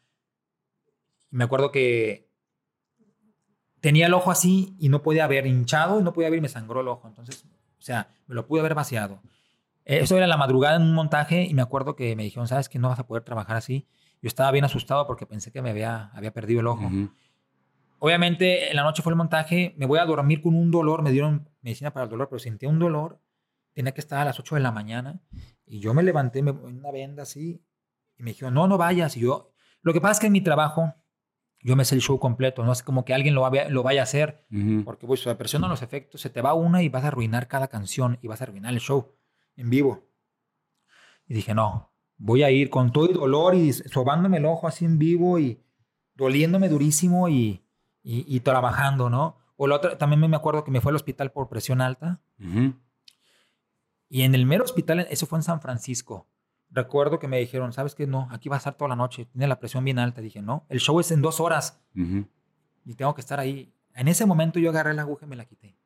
[1.30, 2.30] Me acuerdo que
[3.80, 6.48] tenía el ojo así y no podía ver hinchado y no podía ver y me
[6.48, 7.08] sangró el ojo.
[7.08, 9.20] Entonces, o sea, me lo pude haber vaciado.
[9.84, 12.78] Eso era la madrugada en un montaje y me acuerdo que me dijeron, ¿sabes que
[12.78, 13.88] no vas a poder trabajar así?
[14.22, 16.86] Yo estaba bien asustado porque pensé que me había, había perdido el ojo.
[16.86, 17.10] Ujú.
[18.04, 21.12] Obviamente, en la noche fue el montaje, me voy a dormir con un dolor, me
[21.12, 23.20] dieron medicina para el dolor, pero sentía un dolor,
[23.74, 25.20] tenía que estar a las 8 de la mañana
[25.66, 27.64] y yo me levanté me, en una venda así
[28.18, 29.16] y me dijeron, no, no vayas.
[29.16, 30.92] Y yo, lo que pasa es que en mi trabajo,
[31.60, 34.00] yo me sé el show completo, no es como que alguien lo, vaya- lo vaya
[34.00, 34.82] a hacer, Ujú.
[34.84, 37.68] porque pues se presionan los efectos, se te va una y vas a arruinar cada
[37.68, 39.14] canción y vas a arruinar el show
[39.54, 40.08] en vivo.
[41.28, 44.84] Y dije, no, voy a ir con todo el dolor y sobándome el ojo así
[44.84, 45.62] en vivo y
[46.16, 47.61] doliéndome durísimo y,
[48.02, 49.36] y, y trabajando, ¿no?
[49.56, 52.74] O la otra, también me acuerdo que me fue al hospital por presión alta Ujú.
[54.08, 56.26] y en el mero hospital, eso fue en San Francisco.
[56.70, 58.06] Recuerdo que me dijeron, ¿sabes qué?
[58.06, 60.20] No, aquí va a estar toda la noche, tiene la presión bien alta.
[60.22, 62.26] Dije, no, el show es en dos horas Ujú.
[62.84, 63.72] y tengo que estar ahí.
[63.94, 65.76] En ese momento yo agarré la aguja y me la quité.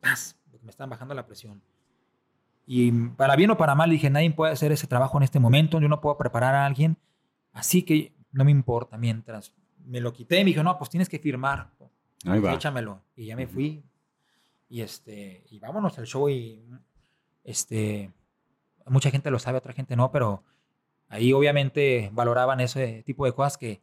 [0.00, 0.38] ¡Paz!
[0.50, 1.62] Porque me estaban bajando la presión.
[2.66, 5.80] Y para bien o para mal dije, nadie puede hacer ese trabajo en este momento,
[5.80, 6.98] yo no puedo preparar a alguien,
[7.54, 8.98] así que no me importa.
[8.98, 9.54] Mientras
[9.88, 11.70] me lo quité, me dijo, no, pues tienes que firmar,
[12.24, 12.54] Ahí va.
[12.54, 13.02] échamelo.
[13.16, 13.82] Y ya me fui.
[14.68, 16.62] Y este, y vámonos al show y
[17.44, 18.12] este,
[18.86, 20.44] mucha gente lo sabe, otra gente no, pero
[21.08, 23.80] ahí obviamente valoraban ese tipo de cosas que,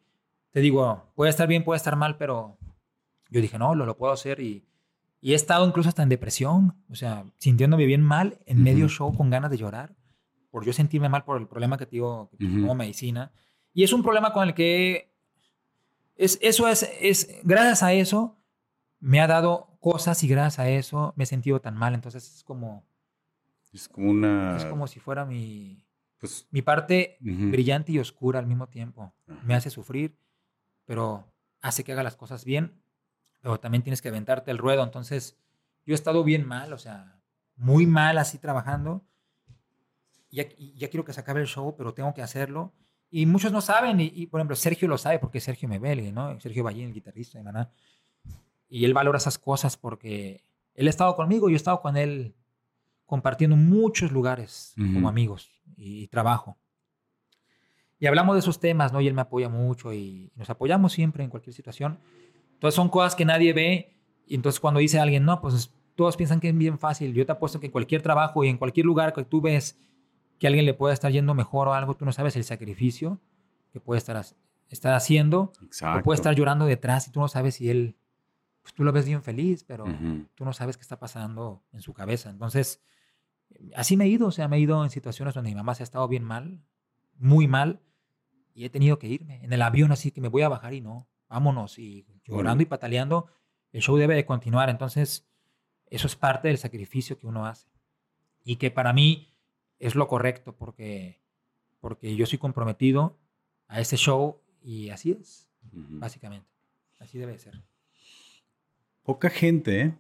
[0.52, 2.58] te digo, puede estar bien, puede estar mal, pero
[3.30, 4.64] yo dije, no, lo, lo puedo hacer y,
[5.22, 8.94] y he estado incluso hasta en depresión, o sea, sintiéndome bien mal en medio Ujú.
[8.94, 9.96] show con ganas de llorar,
[10.52, 12.30] por yo sentirme mal por el problema que que Ujú.
[12.38, 13.32] tomo medicina.
[13.74, 15.15] Y es un problema con el que
[16.16, 18.38] es, eso es, es, gracias a eso
[19.00, 21.94] me ha dado cosas y gracias a eso me he sentido tan mal.
[21.94, 22.86] Entonces es como,
[23.74, 24.58] Es como una.
[24.58, 25.86] es como si fuera mi,
[26.18, 26.48] Pues.
[26.52, 29.14] mi parte brillante y oscura al mismo tiempo.
[29.44, 30.18] Me hace sufrir,
[30.86, 32.82] pero hace que haga las cosas bien,
[33.42, 34.84] pero también tienes que aventarte el ruedo.
[34.84, 35.38] Entonces
[35.86, 37.22] yo he estado bien mal, o sea,
[37.56, 39.06] muy mal así trabajando.
[40.32, 42.74] Ya, ya quiero que se acabe el show, pero tengo que hacerlo.
[43.18, 46.12] Y muchos no saben, y, y, por ejemplo, Sergio lo sabe porque Sergio me ve,
[46.12, 46.38] ¿no?
[46.42, 47.72] Sergio Ballín, el guitarrista de Maná.
[48.68, 50.44] Y él valora esas cosas porque
[50.74, 52.36] él ha estado conmigo, yo he estado con él
[53.06, 54.96] compartiendo muchos lugares Ujú.
[54.96, 56.58] como amigos y, y trabajo.
[58.00, 59.00] Y hablamos de esos temas, ¿no?
[59.00, 62.00] Y él me apoya mucho y nos apoyamos siempre en cualquier situación.
[62.56, 63.94] Entonces son cosas que nadie ve
[64.28, 67.14] y entonces cuando dice alguien, no, pues todos piensan que es bien fácil.
[67.14, 69.80] Yo te apuesto que en cualquier trabajo y en cualquier lugar que tú ves
[70.40, 73.20] que a alguien le pueda estar yendo mejor o algo, tú no sabes el sacrificio
[73.72, 74.24] que puede estar,
[74.70, 76.00] estar haciendo Exacto.
[76.00, 77.98] o puede estar llorando detrás y tú no sabes si él,
[78.62, 79.86] pues tú lo ves bien feliz, pero
[80.36, 82.30] tú no sabes qué está pasando en su cabeza.
[82.30, 82.82] Entonces,
[83.76, 85.84] así me he ido, o sea, me he ido en situaciones donde mi mamá se
[85.84, 86.64] ha estado bien mal,
[87.18, 87.82] muy mal,
[88.54, 89.44] y he tenido que irme.
[89.44, 92.66] En el avión así que me voy a bajar y no, vámonos, y llorando y
[92.66, 93.28] pataleando,
[93.72, 94.70] el show debe de continuar.
[94.70, 95.28] Entonces,
[95.88, 97.68] eso es parte del sacrificio que uno hace.
[98.44, 99.35] Y que para mí
[99.80, 101.22] es lo correcto, porque,
[101.80, 103.18] porque yo soy comprometido
[103.68, 106.48] a ese show y así es, básicamente.
[107.00, 107.62] Así debe de ser.
[109.04, 109.94] Poca gente, ¿eh?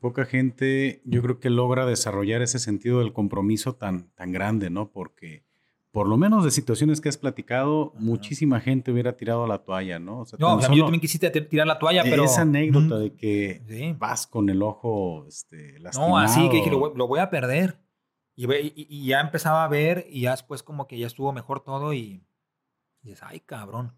[0.00, 4.90] poca gente, yo creo que logra desarrollar ese sentido del compromiso tan, tan grande, ¿no?
[4.90, 5.44] Porque
[5.90, 8.04] por lo menos de situaciones que has platicado, Ajá.
[8.04, 10.20] muchísima gente hubiera tirado la toalla, ¿no?
[10.20, 12.24] O sea, No, tan o sea, solo yo también quisiste tirar la toalla, pero...
[12.24, 13.94] esa anécdota de que Sí.
[13.98, 16.10] vas con el ojo este, lastimado.
[16.12, 17.78] No, así que dije, lo voy, lo voy a perder.
[18.34, 22.24] Y, ya empezaba a ver y ya después como que ya estuvo mejor todo y,
[23.02, 23.94] dices, ay, cabrón.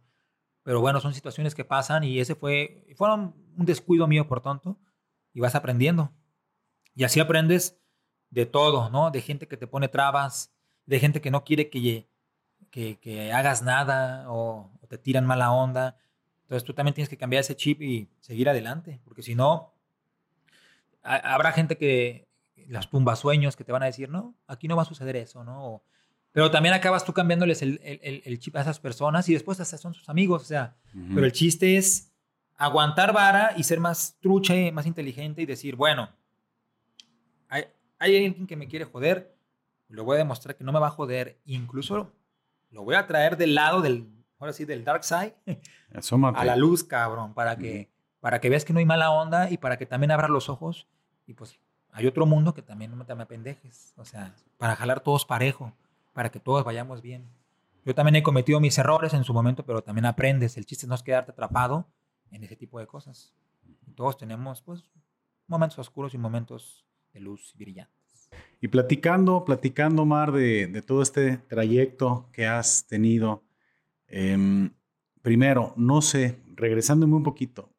[0.63, 4.79] Pero bueno, son situaciones que pasan y ese fue, fueron un descuido mío por tonto
[5.33, 6.13] y vas aprendiendo.
[6.95, 7.81] Y así aprendes
[8.31, 9.11] de todo, ¿no?
[9.11, 10.53] De gente que te pone trabas,
[10.87, 12.09] de gente que no quiere que,
[12.71, 15.97] que, que hagas nada o, o te tiran mala onda.
[16.43, 19.75] Entonces tú también tienes que cambiar ese chip y seguir adelante, porque si no,
[21.03, 22.29] ha- habrá gente que
[22.69, 25.65] las tumbasueños que te van a decir, no, aquí no va a suceder eso, ¿no?
[25.67, 25.85] O-
[26.33, 29.79] pero también acabas tú cambiándoles el, el- el- chip a esas personas y después hasta
[29.79, 30.75] son sus amigos, o sea,
[31.15, 32.13] pero el chiste es
[32.57, 36.09] aguantar vara y ser más trucha y más inteligente y decir, bueno,
[37.49, 37.65] hay,
[37.99, 39.37] hay alguien que me quiere joder,
[39.89, 42.13] le voy a demostrar que no me va a joder, incluso
[42.71, 44.09] lo voy a traer del lado del,
[44.39, 45.35] ahora sí, del dark side
[45.95, 46.39] Asómate.
[46.41, 47.91] a la luz, cabrón, para que,
[48.21, 50.89] para que veas que no hay mala onda y para que también abras los ojos
[51.27, 51.59] y pues
[51.95, 55.73] hay otro mundo que también no me apendejes, o sea, para jalar todos parejo,
[56.13, 57.25] para que todos vayamos bien.
[57.85, 60.57] Yo también he cometido mis errores en su momento, pero también aprendes.
[60.57, 61.87] El chiste no es quedarte atrapado
[62.33, 63.33] en ese tipo de cosas.
[63.87, 64.83] Y todos tenemos, pues,
[65.47, 68.29] momentos oscuros y momentos de luz brillantes.
[68.61, 73.45] Y platicando, platicando, Mar, de, todo este trayecto que has tenido,
[74.09, 74.71] em,
[75.23, 77.71] primero, no sé, regresándome un poquito,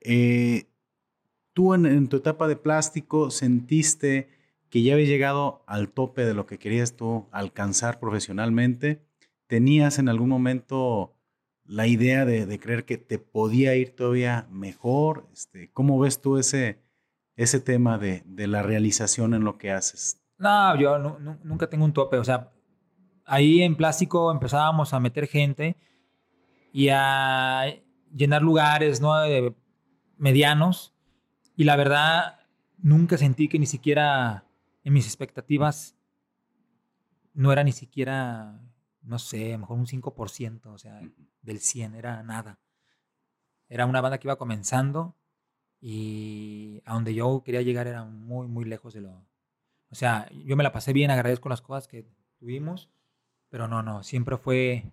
[0.00, 0.68] eh,
[1.52, 4.28] tú en, tu etapa de plástico sentiste
[4.70, 9.02] que ya habías llegado al tope de lo que querías tú alcanzar profesionalmente.
[9.46, 11.14] ¿Tenías en algún momento
[11.64, 15.28] la idea de, creer que te podía ir todavía mejor?
[15.32, 16.78] Este, ¿Cómo ves tú ese,
[17.64, 20.18] tema de, la realización en lo que haces?
[20.38, 20.98] No, yo
[21.44, 22.16] nunca tengo un tope.
[22.16, 22.50] O sea,
[23.26, 25.76] ahí en plástico empezábamos a meter gente
[26.72, 27.66] y a
[28.14, 29.12] llenar lugares ¿no?
[30.16, 30.94] medianos.
[31.56, 32.40] Y la verdad,
[32.78, 34.44] nunca sentí que ni siquiera
[34.84, 35.96] en mis expectativas
[37.34, 38.60] no era ni siquiera,
[39.02, 41.00] no sé, a lo mejor un 5%, o sea,
[41.42, 42.58] del 100, era nada.
[43.68, 45.16] Era una banda que iba comenzando
[45.80, 49.26] y a donde yo quería llegar era muy, muy lejos de lo...
[49.90, 52.06] O sea, yo me la pasé bien, agradezco las cosas que
[52.38, 52.90] tuvimos,
[53.48, 54.92] pero no, no, siempre fue...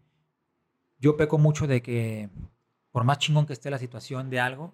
[0.99, 2.30] Yo peco mucho de que
[2.91, 4.74] por más chingón que esté la situación de algo,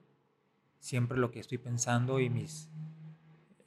[0.86, 2.70] siempre lo que estoy pensando y mis...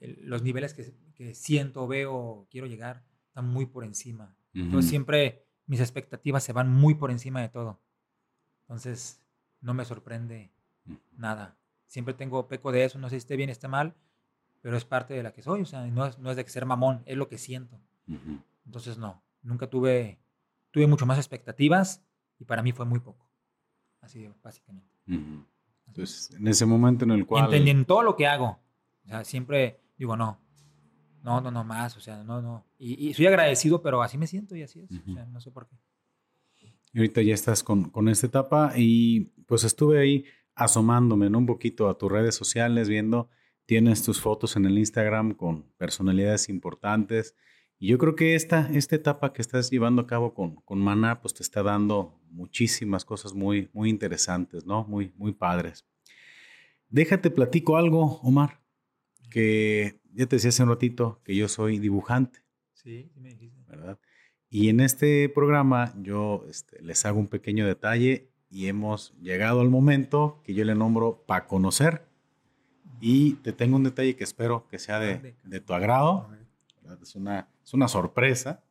[0.00, 4.36] los niveles que, que siento, veo, quiero llegar, están muy por encima.
[4.54, 7.80] Entonces siempre mis expectativas se van muy por encima de todo.
[8.62, 9.20] Entonces
[9.60, 10.50] no me sorprende
[11.12, 11.58] nada
[11.88, 13.96] siempre tengo peco de eso, no sé si esté bien, esté mal,
[14.60, 16.50] pero es parte de la que soy, o sea, no es, no es de que
[16.50, 17.80] ser mamón, es lo que siento.
[18.64, 20.20] Entonces, no, nunca tuve,
[20.70, 22.04] tuve mucho más expectativas
[22.38, 23.28] y para mí fue muy poco.
[24.00, 24.94] Así, básicamente.
[25.88, 27.52] Entonces, en ese momento en el cual...
[27.52, 28.60] en todo lo que hago,
[29.04, 30.40] o sea, siempre digo, no,
[31.22, 32.64] no, no, no más, o sea, no, no.
[32.78, 35.66] Y, soy agradecido, pero así me siento y así es, o sea, no sé por
[35.66, 35.76] qué.
[36.92, 40.24] Y ahorita ya estás con, con esta etapa y pues estuve ahí
[40.54, 43.28] asomándome un poquito a tus redes sociales, viendo,
[43.66, 47.36] tienes tus fotos en el Instagram con personalidades importantes.
[47.78, 51.20] Y yo creo que esta, esta etapa que estás llevando a cabo con, con Maná,
[51.20, 54.84] pues te está dando muchísimas cosas muy, muy interesantes, ¿no?
[54.84, 55.84] Muy, muy padres.
[56.88, 58.60] Déjate platico algo, Omar,
[59.30, 62.40] que ya te decía hace un ratito que yo soy dibujante.
[62.72, 63.58] Sí, me dijiste.
[63.68, 63.98] ¿Verdad?
[64.50, 69.68] Y en este programa yo este, les hago un pequeño detalle y hemos llegado al
[69.68, 72.06] momento que yo le nombro para conocer.
[73.00, 76.30] Y te tengo un detalle que espero que sea de, de tu agrado.
[77.02, 78.64] Es una, es una sorpresa.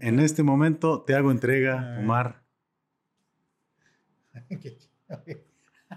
[0.00, 2.42] En este momento te hago entrega, Omar.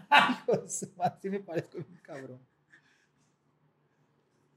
[0.10, 0.92] Ay, José,
[1.22, 2.40] sí me parezco un cabrón.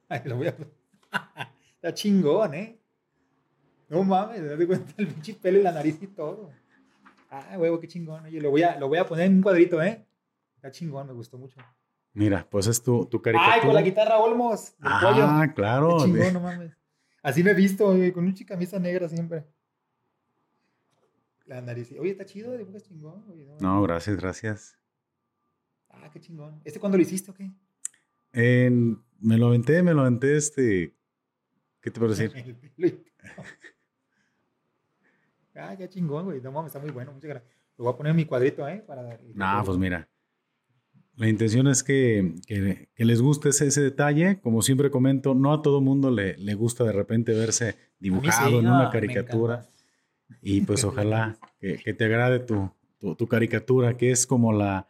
[0.08, 0.56] Ay, lo voy a...
[1.74, 2.80] Está chingón, ¿eh?
[3.88, 6.50] No mames, te das cuenta el pinche pelo y la nariz y todo.
[7.30, 8.24] Ah, huevo, qué chingón.
[8.24, 10.06] Oye, lo voy a, lo voy a poner en un cuadrito, ¿eh?
[10.56, 11.60] Está chingón, me gustó mucho.
[12.12, 13.54] Mira, pues es tu, tu caricatura.
[13.54, 14.74] Ay, con la guitarra Olmos.
[14.80, 15.98] Ah, claro.
[15.98, 16.75] Qué chingón, no mames.
[17.26, 19.44] Así me he visto, güey, con una camisa negra siempre.
[21.44, 21.90] La nariz.
[21.98, 23.48] Oye, está chido, dibujas chingón, güey.
[23.58, 24.78] No, gracias, gracias.
[25.88, 26.60] Ah, qué chingón.
[26.64, 27.50] ¿Este cuándo lo hiciste o qué?
[28.32, 30.94] En me lo aventé, me lo aventé este.
[31.80, 32.32] ¿Qué te puedo decir?
[35.56, 36.40] ah, ya chingón, güey.
[36.40, 37.10] No mames, está muy bueno.
[37.10, 37.52] Muchas gracias.
[37.76, 38.84] Lo voy a poner en mi cuadrito, ¿eh?
[38.86, 40.08] Para nah, pues mira.
[41.16, 44.38] La intención es que, que, les guste ese, ese, detalle.
[44.40, 48.68] Como siempre comento, no a todo mundo le, le gusta de repente verse dibujado en
[48.68, 49.66] una caricatura.
[50.42, 54.88] Y pues ojalá que, que te agrade tu, tu, tu, caricatura, que es como la,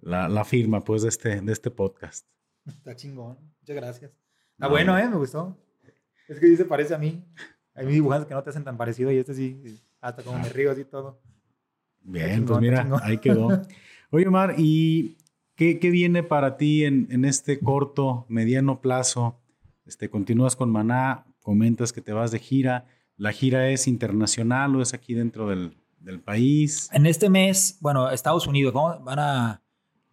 [0.00, 2.26] la, la firma pues, de, este, de este podcast.
[2.66, 3.38] Está chingón.
[3.60, 4.10] Muchas gracias.
[4.52, 5.08] Está bueno, ¿eh?
[5.08, 5.56] Me gustó.
[6.28, 7.24] Es que dice parece a mí.
[7.74, 10.72] Hay dibujantes que no te hacen tan parecido y este sí, hasta como me río
[10.72, 11.20] así todo.
[12.00, 13.62] Bien, pues mira, ahí quedó.
[14.10, 15.16] Oye, Omar, ¿y
[15.80, 19.36] qué, viene para ti en, en, este corto, mediano plazo?
[19.86, 22.86] Este, continúas con Maná, comentas que te vas de gira.
[23.16, 25.74] ¿La gira es internacional o es aquí dentro del,
[26.24, 26.88] país?
[26.92, 29.62] En este mes, bueno, Estados Unidos, vamos, van a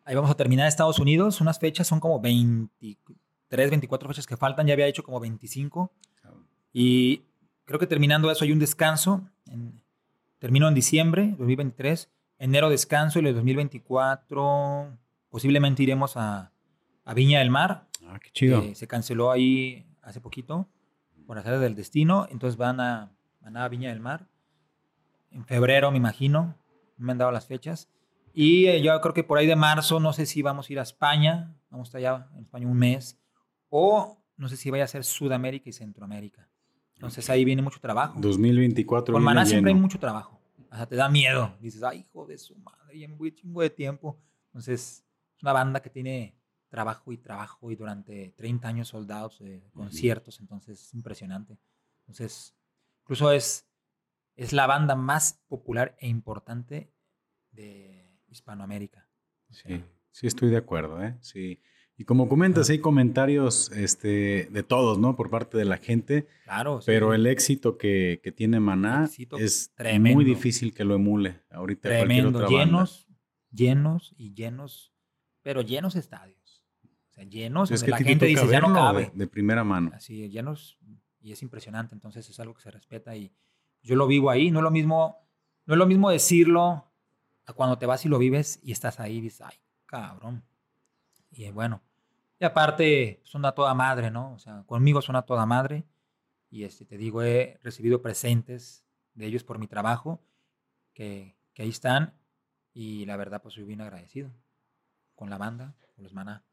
[0.09, 1.39] Ahí vamos a terminar Estados Unidos.
[1.39, 4.65] Unas fechas son como 23, 24 fechas que faltan.
[4.65, 5.91] Ya había hecho como 25.
[6.73, 7.21] Y
[7.65, 9.21] creo que terminando eso hay un descanso.
[10.39, 12.09] termino en diciembre 2023.
[12.39, 14.97] Enero descanso y el 2024
[15.29, 16.51] posiblemente iremos a,
[17.15, 17.87] Viña del Mar.
[18.05, 18.63] Ah, qué chido.
[18.75, 20.67] se canceló ahí hace poquito
[21.25, 22.27] por hacer del destino.
[22.29, 23.11] Entonces van a,
[23.41, 24.27] van a Viña del Mar.
[25.31, 26.55] En febrero, me imagino.
[26.97, 27.89] me han dado las fechas.
[28.33, 30.79] Y eh, yo creo que por ahí de marzo, no sé si vamos a ir
[30.79, 33.19] a España, vamos a estar allá en España un mes,
[33.69, 36.47] o no sé si vaya a ser Sudamérica y Centroamérica.
[36.95, 38.19] Entonces ahí viene mucho trabajo.
[38.19, 39.13] 2024.
[39.13, 40.39] Con Maná siempre hay mucho trabajo.
[40.71, 41.55] O sea, te da miedo.
[41.59, 44.19] Dices, ay, hijo de su madre, y en muy chingo de tiempo.
[44.47, 45.03] Entonces,
[45.39, 46.35] es una banda que tiene
[46.67, 51.57] trabajo y trabajo y durante 30 años soldados, eh, conciertos, entonces es impresionante.
[52.01, 52.53] Entonces,
[53.03, 53.65] incluso es,
[54.35, 56.91] es la banda más popular e importante
[57.51, 59.07] de Hispanoamérica.
[59.49, 59.81] Sí,
[60.11, 61.17] sí, estoy de acuerdo, ¿eh?
[61.21, 61.61] Sí.
[61.97, 65.15] Y como comentas, hay comentarios este, de todos, ¿no?
[65.15, 66.85] Por parte de la gente, Claro, sí.
[66.85, 69.09] pero el éxito que, que tiene Maná
[69.39, 70.15] es tremendo.
[70.17, 72.57] muy difícil que lo emule ahorita cualquier tremendo, banda.
[72.57, 73.07] llenos,
[73.51, 74.93] llenos y llenos,
[75.41, 76.65] pero llenos estadios.
[77.09, 79.11] O sea, llenos, Es donde que la gente dice, ya no cabe.
[79.13, 79.91] de, primera mano.
[79.93, 80.77] Así, llenos
[81.21, 81.95] y es impresionante.
[81.95, 83.31] Entonces es algo que se respeta y
[83.81, 84.51] yo lo vivo ahí.
[84.51, 85.27] No es lo mismo,
[85.65, 86.91] no es lo mismo decirlo
[87.45, 90.43] a cuando te vas y lo vives y estás ahí y dices, ay, cabrón.
[91.31, 91.81] Y bueno,
[92.39, 94.33] y aparte son a toda madre, ¿no?
[94.33, 95.85] O sea, conmigo son a toda madre
[96.49, 100.23] y este, te digo, he recibido presentes de ellos por mi trabajo
[100.93, 102.13] que, que ahí están
[102.73, 104.31] y la verdad pues soy bien agradecido
[105.19, 106.45] con la banda, con los maná.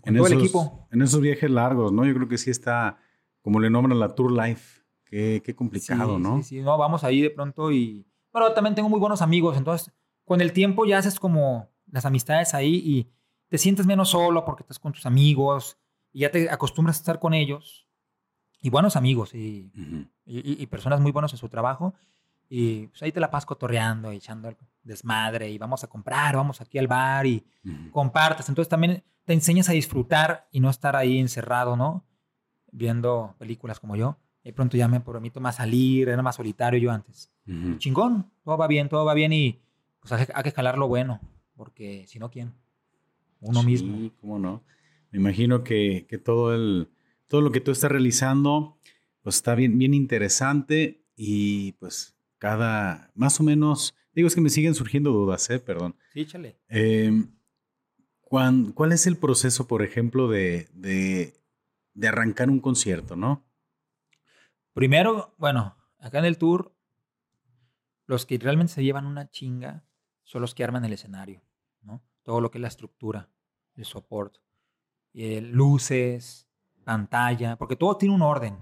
[0.00, 0.88] Con todo el equipo.
[0.90, 2.04] En esos viajes largos, ¿no?
[2.04, 2.98] Yo creo que sí está,
[3.40, 4.82] como le nombran la Tour Life.
[5.04, 6.36] Qué, qué complicado, Sí, ¿no?
[6.38, 8.04] Sí, sí, no, vamos ahí de pronto y...
[8.32, 9.92] Bueno, también tengo muy buenos amigos, entonces
[10.24, 13.08] con el tiempo ya haces como las amistades ahí y
[13.48, 15.78] te sientes menos solo porque estás con tus amigos
[16.12, 17.86] y ya te acostumbras a estar con ellos
[18.60, 20.08] y buenos amigos y, Ujú.
[20.24, 21.94] y- y- y personas muy buenas en su trabajo
[22.48, 26.36] y pues ahí te la pasas cotorreando y echando el desmadre y vamos a comprar,
[26.36, 27.90] vamos aquí al bar y Ujú.
[27.90, 28.48] compartes.
[28.48, 32.04] Entonces también te enseñas a disfrutar y no estar ahí encerrado, ¿no?
[32.70, 34.18] Viendo películas como yo.
[34.42, 37.30] De pronto ya me permito más salir, era más solitario yo antes.
[37.48, 37.78] Ujú.
[37.78, 39.60] Chingón, todo va bien, todo va bien y
[40.00, 41.20] pues hay, hay que jalar lo bueno,
[41.56, 42.52] porque si no, ¿quién?
[43.40, 44.10] Uno Sí, mismo.
[44.20, 44.62] cómo no.
[45.10, 46.90] Me imagino que, que todo, el,
[47.28, 48.76] todo lo que tú estás realizando
[49.22, 52.13] pues está bien, bien interesante y pues
[52.44, 55.58] cada, más o menos, digo es que me siguen surgiendo dudas, ¿eh?
[55.58, 55.96] Perdón.
[56.12, 56.60] Sí, échale.
[56.68, 57.24] Eh,
[58.20, 61.32] ¿cuán- ¿Cuál es el proceso, por ejemplo, de, de,
[61.94, 63.42] de arrancar un concierto, no?
[64.74, 66.76] Primero, bueno, acá en el tour,
[68.06, 69.82] los que realmente se llevan una chinga
[70.24, 71.40] son los que arman el escenario,
[71.80, 72.02] ¿no?
[72.24, 73.30] Todo lo que es la estructura,
[73.74, 74.40] el soporte,
[75.14, 76.46] eh, luces,
[76.84, 78.58] pantalla, porque todo tiene un orden,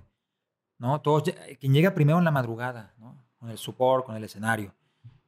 [0.78, 1.00] ¿no?
[1.00, 1.24] Todo,
[1.58, 3.20] quien llega primero en la madrugada, ¿no?
[3.42, 4.72] Con el support, con el escenario,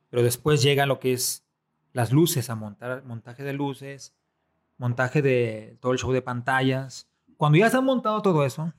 [0.08, 1.44] pero después llega lo que es
[1.92, 4.14] las luces, a montar montaje de luces,
[4.76, 7.10] montaje de todo el show de pantallas.
[7.36, 8.72] Cuando ya está montado todo eso,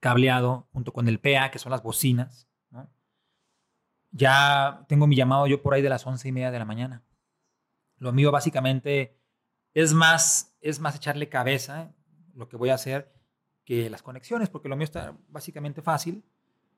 [0.00, 2.48] cableado junto con el PA, que son las bocinas.
[4.10, 7.04] Ya tengo mi llamado yo por ahí de las once y media de la mañana.
[7.98, 9.20] Lo mío básicamente
[9.74, 11.94] es más, es más echarle cabeza ¿eh?
[12.32, 13.12] lo que voy a hacer
[13.66, 16.24] que las conexiones, porque lo mío está básicamente fácil.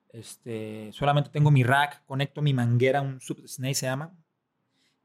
[0.09, 4.15] Este, solamente tengo mi rack, conecto mi manguera, un Sub Snake se llama,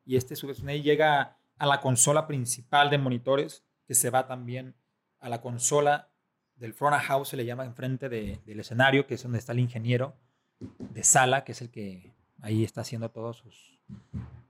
[0.07, 4.75] y este Sub Snake llega a la consola principal de monitores, que se va también
[5.21, 6.11] a la consola
[6.57, 9.53] del front of house, se le llama enfrente de, del escenario, que es donde está
[9.53, 10.17] el ingeniero
[10.61, 13.81] de sala, que es el que ahí está haciendo todos sus,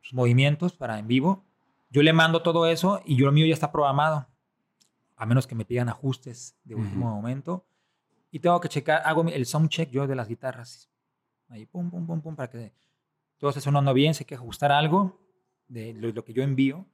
[0.00, 1.44] sus movimientos para en vivo.
[1.90, 4.26] Yo le mando todo eso y yo lo mío ya está programado,
[5.16, 7.66] a menos que me pidan ajustes de último momento.
[8.34, 10.90] Y tengo que checar, hago el sound check yo de las guitarras.
[11.48, 12.72] Ahí, pum, pum, pum, pum, para que
[13.38, 14.12] todo esté sonando bien.
[14.12, 15.20] Sé que ajustar algo
[15.68, 16.84] de lo, lo que yo envío.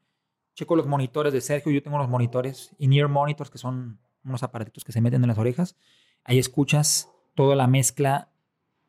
[0.52, 1.72] Checo los monitores de Sergio.
[1.72, 5.38] Yo tengo los monitores, in-ear monitors, que son unos aparatitos que se meten en las
[5.38, 5.78] orejas.
[6.24, 8.28] Ahí escuchas toda la mezcla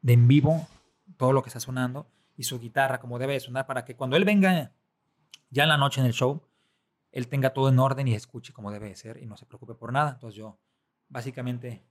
[0.02, 0.68] de en vivo,
[1.16, 4.18] todo lo que está sonando y su guitarra como debe de sonar para que cuando
[4.18, 4.74] él venga
[5.52, 6.42] ya en la noche en el show,
[7.14, 9.74] él tenga todo en orden y escuche como debe de ser y no se preocupe
[9.74, 10.12] por nada.
[10.12, 10.60] Entonces yo
[11.08, 11.90] básicamente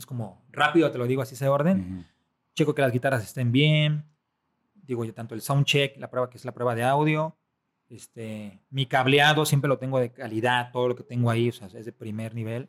[0.00, 1.80] es como rápido, te lo digo así ese orden.
[1.80, 2.04] Ujú.
[2.54, 4.04] Checo que las guitarras estén bien.
[4.74, 7.36] Digo yo tanto el sound check, la prueba que es la prueba de audio.
[7.88, 11.66] Este, mi cableado siempre lo tengo de calidad, todo lo que tengo ahí, o sea,
[11.66, 12.68] es de primer nivel.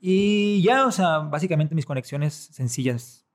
[0.00, 3.26] Y ya, o sea, básicamente mis conexiones sencillas.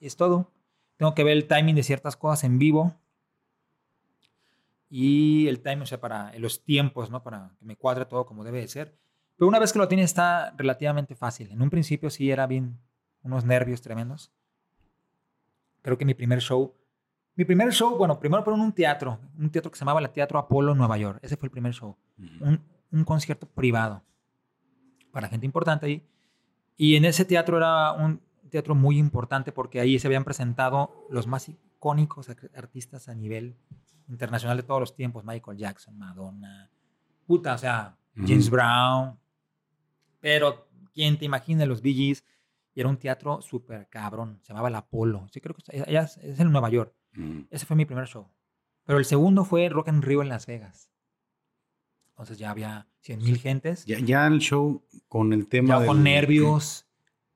[0.00, 0.52] Es todo.
[0.96, 2.94] Tengo que ver el timing de ciertas cosas en vivo.
[4.90, 7.22] Y el timing, o sea, para los tiempos, ¿no?
[7.22, 8.98] Para que me cuadre todo como debe de ser.
[9.40, 11.50] Pero una vez que lo tienes está relativamente fácil.
[11.50, 12.78] En un principio sí era bien,
[13.22, 14.30] unos nervios tremendos.
[15.80, 16.74] Creo que mi primer show,
[17.36, 20.10] mi primer show, bueno, primero fue en un teatro, un teatro que se llamaba el
[20.10, 21.20] Teatro Apolo Nueva York.
[21.22, 21.96] Ese fue el primer show.
[22.18, 22.60] Un,
[22.92, 24.02] un concierto privado
[25.10, 26.06] para gente importante ahí.
[26.76, 28.20] Y en ese teatro era un
[28.50, 33.56] teatro muy importante porque ahí se habían presentado los más icónicos ar- artistas a nivel
[34.06, 35.24] internacional de todos los tiempos.
[35.24, 36.68] Michael Jackson, Madonna,
[37.26, 38.50] puta, o sea, James.
[38.50, 39.18] Brown,
[40.20, 42.24] Pero, ¿quién te imagina los Bee Gees?
[42.74, 44.38] Y era un teatro súper cabrón.
[44.42, 45.26] Se llamaba El Apolo.
[45.32, 46.94] Sí, creo que es, es en Nueva York.
[47.50, 48.28] Ese fue mi primer show.
[48.84, 50.90] Pero el segundo fue Rock and Rio en Las Vegas.
[52.10, 53.84] Entonces ya había 100 mil gentes.
[53.86, 55.80] Ya, ya, el show con el tema.
[55.80, 56.86] Ya con nervios.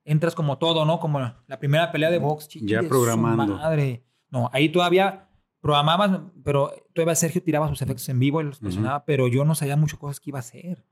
[0.03, 0.99] Entras como todo, ¿no?
[0.99, 2.49] Como la primera pelea de box.
[2.61, 3.55] ya programando.
[3.55, 4.05] Madre.
[4.29, 5.27] No, ahí todavía
[5.59, 9.55] programabas, pero todavía Sergio tiraba sus efectos en vivo y los presionaba, pero yo no
[9.55, 10.85] sabía mucho cosas que iba a hacer.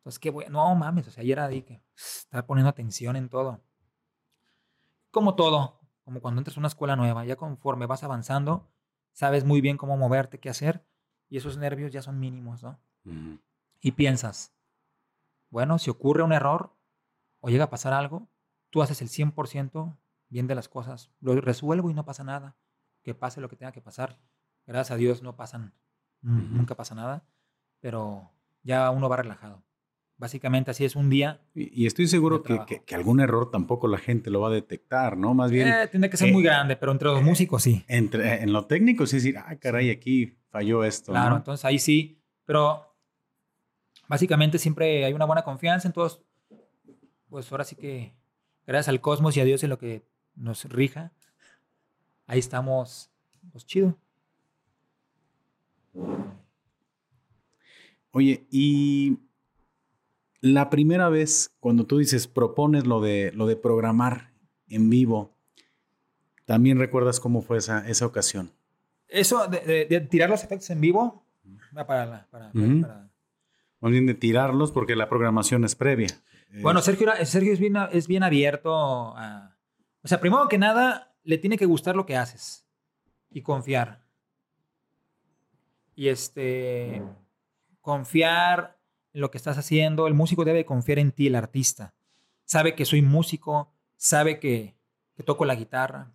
[0.00, 0.50] Entonces, qué bueno.
[0.50, 3.60] No mames, o sea, ayer era de que estaba poniendo atención en todo.
[5.10, 8.70] Como todo, como cuando entras a una escuela nueva, ya conforme vas avanzando,
[9.12, 10.86] sabes muy bien cómo moverte, qué hacer,
[11.28, 12.80] y esos nervios ya son mínimos, ¿no?
[13.80, 14.54] Y piensas,
[15.50, 16.76] bueno, si ocurre un error
[17.40, 18.28] o llega a pasar algo,
[18.70, 19.96] tú haces el 100%
[20.28, 22.56] bien de las cosas, lo resuelvo y no pasa nada,
[23.02, 24.18] que pase lo que tenga que pasar.
[24.66, 25.74] Gracias a Dios no pasan,
[26.22, 27.24] nunca pasa nada,
[27.80, 28.30] pero
[28.62, 29.64] ya uno va relajado.
[30.20, 31.40] Básicamente así es un día.
[31.54, 35.32] Y, estoy seguro que, que, algún error tampoco la gente lo va a detectar, ¿no?
[35.32, 35.66] Más bien...
[35.66, 37.86] Eh, tiene que ser muy grande, pero entre los músicos sí.
[37.88, 41.12] Entre, en lo técnico sí decir, ah, caray, aquí falló esto.
[41.12, 42.94] Claro, entonces ahí sí, pero
[44.08, 46.20] básicamente siempre hay una buena confianza en todos.
[47.30, 48.12] Pues ahora sí que
[48.66, 50.04] gracias al cosmos y a Dios en lo que
[50.34, 51.12] nos rija,
[52.26, 53.10] ahí estamos,
[53.52, 53.96] pues chido.
[58.10, 59.16] Oye, y
[60.40, 64.32] la primera vez cuando tú dices propones lo de, lo de programar
[64.68, 65.34] en vivo,
[66.46, 68.52] ¿también recuerdas cómo fue esa, esa ocasión?
[69.08, 71.24] Eso de, tirar los efectos en vivo,
[71.74, 76.08] para, para, Más bien de tirarlos porque la programación es previa.
[76.62, 79.56] Bueno, Sergio, Sergio es, bien, es bien abierto a...
[80.02, 82.66] O sea, primero que nada, le tiene que gustar lo que haces
[83.30, 84.02] y confiar.
[85.94, 87.02] Y este,
[87.80, 88.79] confiar
[89.12, 90.06] en lo que estás haciendo.
[90.06, 91.94] El músico debe confiar en ti, el artista.
[92.44, 94.74] Sabe que soy músico, sabe que,
[95.16, 96.12] que toco la guitarra.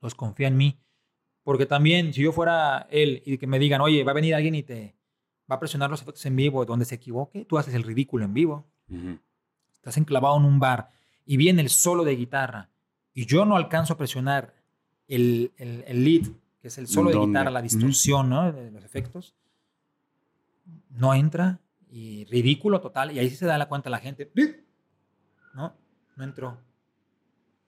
[0.00, 0.78] Pues confía en mí.
[1.42, 4.54] Porque también, si yo fuera él y que me digan, oye, va a venir alguien
[4.54, 4.94] y te
[5.50, 8.34] va a presionar los efectos en vivo, donde se equivoque, tú haces el ridículo en
[8.34, 8.66] vivo.
[9.74, 10.90] Estás enclavado en un bar
[11.24, 12.70] y viene el solo de guitarra
[13.14, 14.54] y yo no alcanzo a presionar
[15.08, 16.28] el, el, lead,
[16.60, 18.52] que es el solo de guitarra, la distorsión ¿no?
[18.52, 19.34] de los efectos,
[20.90, 21.60] no entra
[21.92, 23.12] y ridículo total.
[23.12, 24.30] Y ahí sí se da la cuenta la gente.
[25.54, 25.74] ¿No?
[26.16, 26.58] No entró.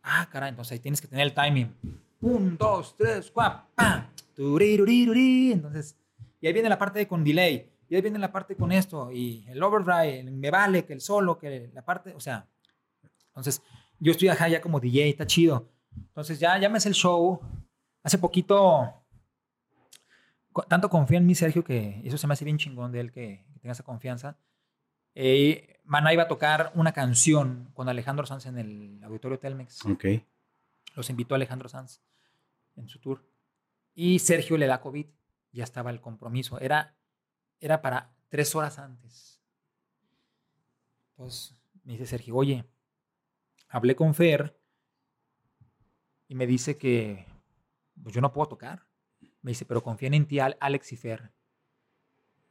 [0.03, 1.75] Ah, caray, entonces ahí tienes que tener el timing.
[2.20, 4.07] Un, dos, tres, cuatro, ¡pam!
[4.37, 5.97] Entonces,
[6.41, 7.70] y ahí viene la parte de con delay.
[7.89, 9.12] Y ahí viene la parte con esto.
[9.12, 12.47] Y el overdrive, me vale, que el solo, que la parte, o sea.
[13.29, 13.62] Entonces,
[13.99, 15.68] yo estoy acá ya como DJ, está chido.
[15.97, 17.41] Entonces, ya, ya me el show.
[18.03, 19.04] Hace poquito
[20.63, 23.45] tanto confía en mí, Sergio, que eso se me hace bien chingón de él que,
[23.61, 24.39] tenga esa confianza.
[25.15, 29.85] Eh, Maná iba a tocar una canción con Alejandro Sanz en el Auditorio Telmex.
[29.87, 30.05] Ok.
[30.95, 32.03] Los invitó a Alejandro Sanz
[32.77, 33.25] en su tour.
[33.95, 35.07] Y Sergio le da COVID.
[35.53, 36.59] Ya estaba el compromiso.
[36.59, 36.97] Era,
[37.61, 39.41] era para tres horas antes.
[41.11, 42.65] Entonces me dice Sergio, oye,
[43.69, 44.59] hablé con Fer
[46.27, 47.27] y me dice que
[48.03, 48.87] pues yo no puedo tocar.
[49.45, 51.31] Me dice, pero confían en ti, Alex y Fer.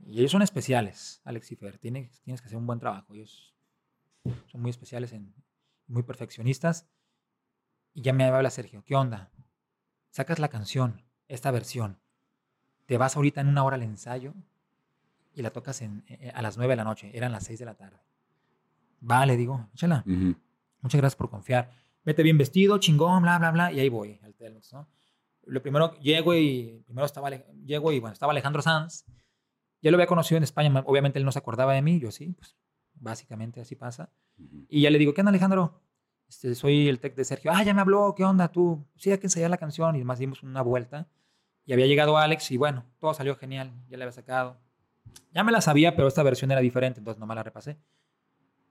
[0.06, 1.80] Y ellos son especiales, Alex y Fer.
[1.80, 3.16] Tienes, tienes que hacer un buen trabajo.
[3.16, 3.56] Ellos
[4.46, 5.34] son muy especiales, en,
[5.88, 6.88] muy perfeccionistas.
[7.96, 9.32] Y ya me habla Sergio, ¿qué onda?
[10.12, 12.00] Sacas la canción, esta versión.
[12.86, 14.36] Te vas ahorita en una hora al ensayo
[15.34, 17.10] y la tocas en, eh, a las nueve de la noche.
[17.18, 17.98] Eran las seis de la tarde.
[19.00, 20.04] Vale, digo, échala.
[20.06, 21.72] Muchas gracias por confiar.
[22.06, 23.72] Vete bien vestido, chingón, bla, bla, bla.
[23.72, 24.88] Y ahí voy al Telmex, ¿no?
[25.46, 29.06] Lo primero, llego y primero estaba, llego y bueno, estaba Alejandro Sanz.
[29.82, 32.34] Ya lo había conocido en España, obviamente él no se acordaba de mí, yo sí,
[32.34, 32.56] pues
[32.94, 34.10] básicamente así pasa.
[34.70, 35.82] Y ya le digo, ¿qué onda Alejandro?
[36.28, 37.52] Este, soy el tech de Sergio.
[37.54, 38.88] Ah, ya me habló, ¿qué onda tú?
[38.96, 41.08] Sí, hay que ensayar la canción y además dimos una vuelta.
[41.66, 44.58] Y había llegado Alex y bueno, todo salió genial, ya le había sacado.
[45.32, 47.78] Ya me la sabía, pero esta versión era diferente, entonces no me la repasé.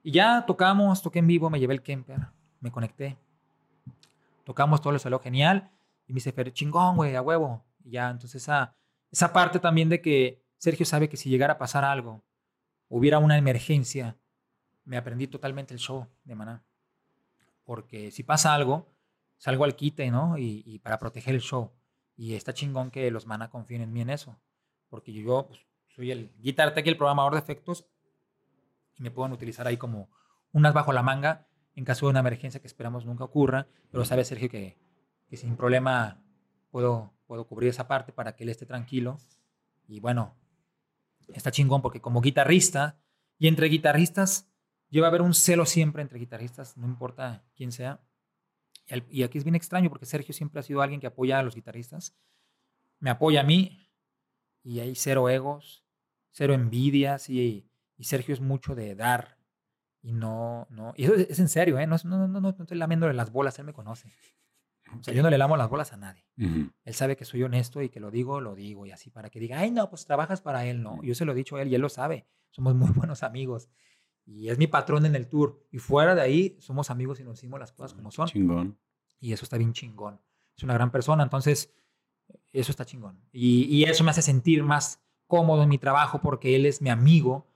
[0.03, 2.19] Y ya tocamos, toqué en vivo, me llevé el Kemper,
[2.61, 3.19] me conecté.
[4.45, 5.71] Tocamos, todo lo salió genial.
[6.13, 7.65] Y me dice, pero chingón, güey, a huevo.
[7.83, 8.77] Y ya, entonces esa,
[9.11, 12.23] esa parte también de que Sergio sabe que si llegara a pasar algo,
[12.89, 14.19] hubiera una emergencia,
[14.85, 16.67] me aprendí totalmente el show de Maná.
[17.65, 18.95] Porque si pasa algo,
[19.39, 20.37] salgo al quite, ¿no?
[20.37, 21.73] Y, para proteger el show.
[22.15, 24.39] Y está chingón que los Maná confíen en mí en eso.
[24.91, 25.61] Porque yo pues,
[25.97, 27.87] soy el guitar tech y el programador de efectos
[28.99, 30.11] y me pueden utilizar ahí como
[30.53, 33.67] unas bajo la manga en caso de una emergencia que esperamos nunca ocurra.
[33.91, 34.77] Pero sabe Sergio que
[35.33, 36.23] que sin problema
[36.71, 39.19] puedo, puedo cubrir esa parte para que él esté tranquilo.
[39.89, 40.37] Y bueno,
[41.33, 43.01] está chingón porque como guitarrista,
[43.39, 44.53] y entre guitarristas,
[44.91, 48.03] lleva a haber un celo siempre entre guitarristas, no importa quién sea.
[49.09, 51.55] Y, aquí es bien extraño porque Sergio siempre ha sido alguien que apoya a los
[51.55, 52.15] guitarristas.
[52.99, 53.89] Me apoya a mí
[54.63, 55.83] y hay cero egos,
[56.31, 59.39] cero envidias y, y Sergio es mucho de dar
[60.03, 61.87] y no, no, y eso es, en serio, ¿eh?
[61.87, 64.13] No, no, no, no, estoy lamiéndole las bolas, él me conoce.
[64.99, 66.25] O sea, yo no le lamo las bolas a nadie.
[66.37, 69.41] Él sabe que soy honesto y que lo digo, lo digo y así para que
[69.41, 71.03] diga, ay, no, pues trabajas para él, no.
[71.03, 72.27] Yo se lo he dicho a él y él lo sabe.
[72.51, 73.69] Somos muy buenos amigos
[74.27, 75.67] y es mi patrón en el tour.
[75.71, 78.29] Y fuera de ahí, somos amigos y nos decimos las cosas como son.
[78.29, 78.79] Chingón.
[79.21, 80.21] Y eso está bien chingón.
[80.57, 81.73] Es una gran persona, entonces
[82.53, 83.19] eso está chingón.
[83.33, 86.91] Y, y, eso me hace sentir más cómodo en mi trabajo porque él es mi
[86.91, 87.47] amigo,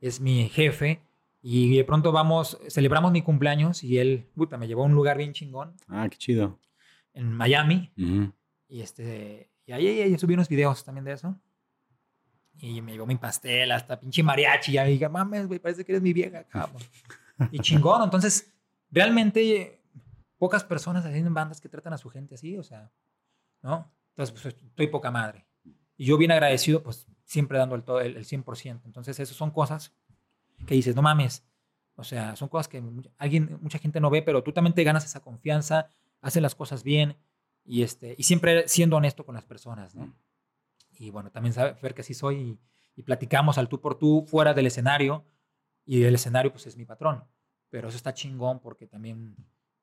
[0.00, 1.02] es mi jefe.
[1.42, 5.16] Y de pronto vamos, celebramos mi cumpleaños y él, puta, me llevó a un lugar
[5.16, 5.74] bien chingón.
[5.88, 6.58] Ah, qué chido.
[7.12, 7.92] En Miami.
[8.68, 11.38] Y este, y ahí, ahí subí unos videos también de eso.
[12.58, 14.78] Y me llevó mi pastel, hasta pinche mariachi.
[14.78, 16.82] Y dije, mames, güey, parece que eres mi vieja, cabrón.
[17.50, 18.02] y chingón.
[18.02, 18.52] Entonces,
[18.90, 19.82] realmente,
[20.38, 22.90] pocas personas haciendo bandas que tratan a su gente así, o sea,
[23.62, 23.90] ¿no?
[24.10, 25.46] Entonces, pues, estoy poca madre.
[25.96, 28.82] Y yo bien agradecido, pues, siempre dando el, todo, el, 100%.
[28.84, 29.94] Entonces, esas son cosas
[30.66, 31.46] que dices, no mames.
[31.94, 32.82] O sea, son cosas que
[33.18, 35.90] alguien, mucha gente no ve, pero tú también te ganas esa confianza,
[36.20, 37.16] haces las cosas bien
[37.64, 40.14] y, este, y siempre siendo honesto con las personas, ¿no?
[41.00, 42.58] y bueno, también saber que así soy
[42.94, 45.24] y, platicamos al tú por tú fuera del escenario
[45.86, 47.24] y el escenario pues es mi patrón.
[47.70, 49.34] Pero eso está chingón porque también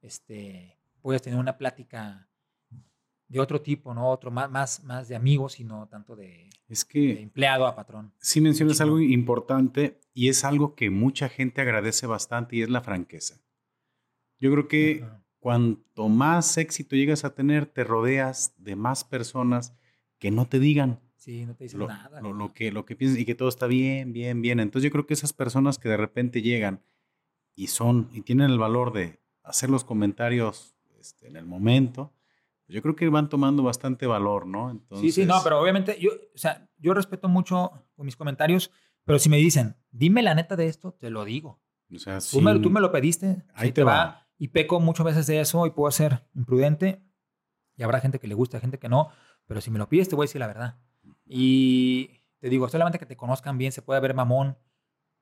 [0.02, 2.30] este, puedes tener una plática
[3.28, 4.12] de otro tipo, ¿no?
[4.12, 8.14] Otro más, más, más de amigos y no tanto de, es que empleado a patrón.
[8.20, 12.82] Sí mencionas algo importante y es algo que mucha gente agradece bastante y es la
[12.82, 13.42] franqueza.
[14.40, 15.04] Yo creo que
[15.48, 19.74] cuanto más éxito llegas a tener, te rodeas de más personas
[20.20, 22.20] que no te digan, Sí, no te dicen lo, nada.
[22.20, 24.60] Lo, que, lo que piensas y que todo está bien, bien, bien.
[24.60, 26.84] Entonces yo creo que esas personas que de repente llegan
[27.56, 32.12] y son y tienen el valor de hacer los comentarios este, en el momento,
[32.68, 34.70] yo creo que van tomando bastante valor, ¿no?
[34.70, 35.16] Entonces...
[35.16, 38.70] Sí, sí, no, pero obviamente yo, o sea, yo respeto mucho mis comentarios,
[39.06, 41.62] pero si me dicen, dime la neta de esto, te lo digo.
[41.96, 44.27] O sea, tú, me, tú me lo pediste, ahí te va.
[44.38, 47.04] Y peco muchas veces de eso y puedo ser imprudente.
[47.76, 49.10] Y habrá gente que le gusta, gente que no.
[49.46, 50.78] Pero si me lo pides, te voy a decir la verdad.
[51.26, 54.58] Y te digo, solamente que te conozcan bien, se puede ver mamón.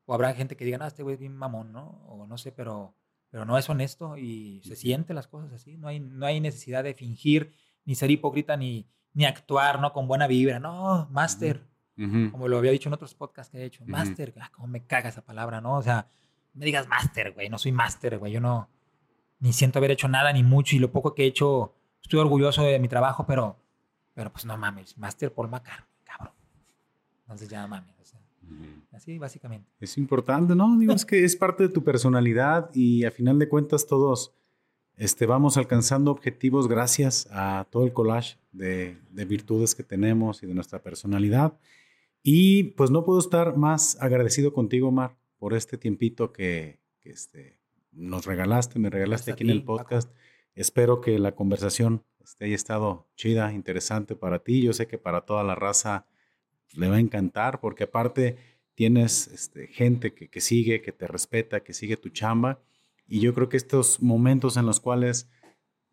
[0.05, 2.03] O habrá gente que diga, ah, este güey es bien mamón, ¿no?
[2.07, 2.95] O no sé, pero,
[3.29, 5.77] pero no es honesto y se siente las cosas así.
[5.77, 7.55] No hay, no hay necesidad de fingir,
[7.85, 9.93] ni ser hipócrita, ni, ni actuar, ¿no?
[9.93, 10.59] Con buena vibra.
[10.59, 11.67] No, máster.
[11.95, 13.85] Como lo había dicho en otros podcasts que he hecho.
[13.85, 14.33] Máster.
[14.39, 15.77] Ah, cómo me caga esa palabra, ¿no?
[15.77, 16.09] O sea,
[16.53, 17.49] me digas máster, güey.
[17.49, 18.33] No soy máster, güey.
[18.33, 18.69] Yo no,
[19.45, 20.75] ni siento haber hecho nada, ni mucho.
[20.75, 23.57] Y lo poco que he hecho, estoy orgulloso de mi trabajo, pero
[24.15, 26.33] pero pues no mames, Master Paul McCartney, cabrón.
[27.21, 27.93] Entonces ya mames.
[28.91, 29.69] Así básicamente.
[29.81, 30.77] Es importante, ¿no?
[30.77, 34.33] Digo, es que es parte de tu personalidad y a final de cuentas todos
[34.95, 40.47] este, vamos alcanzando objetivos gracias a todo el collage de, de, virtudes que tenemos y
[40.47, 41.59] de nuestra personalidad.
[42.23, 47.57] Y pues no puedo estar más agradecido contigo, Omar, por este tiempito que, que este,
[47.95, 50.13] nos regalaste, me regalaste aquí en el podcast.
[50.53, 54.61] Espero que la conversación este, haya estado chida, interesante para ti.
[54.61, 56.05] Yo sé que para toda la raza
[56.73, 58.37] le va a encantar porque aparte
[58.73, 62.59] tienes este, gente que, que, sigue, que te respeta, que sigue tu chamba.
[63.07, 65.29] Y yo creo que estos momentos en los cuales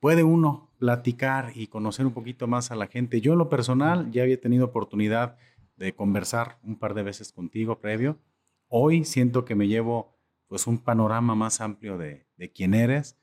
[0.01, 3.21] puede uno platicar y conocer un poquito más a la gente.
[3.21, 5.37] Yo en lo personal ya había tenido oportunidad
[5.77, 8.19] de conversar un par de veces contigo previo.
[8.69, 10.17] Hoy siento que me llevo
[10.53, 13.17] pues un panorama más amplio de, de quién eres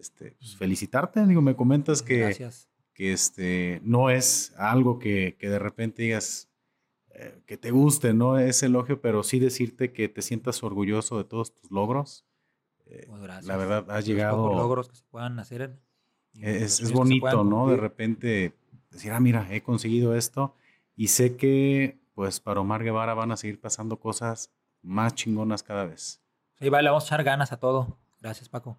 [0.00, 1.24] este, pues, felicitarte.
[1.28, 2.50] Digo, me comentas que,
[2.92, 6.50] que este, no es algo que, que de repente digas
[7.10, 11.22] eh, que te guste, no es elogio, pero sí decirte que te sientas orgulloso de
[11.22, 12.26] todos tus logros.
[12.86, 14.48] Eh, pues, la verdad, has llegado.
[14.48, 15.78] Los logros que se puedan hacer.
[16.40, 17.68] Es, es bonito, ¿no?
[17.68, 18.56] De repente
[18.90, 20.56] decir, ah, mira, he conseguido esto
[20.96, 24.50] y sé que, pues, para Omar Guevara van a seguir pasando cosas
[24.82, 26.21] más chingonas cada vez.
[26.62, 27.98] Sí, vale, vamos a echar ganas a todo.
[28.20, 28.78] Gracias, Paco.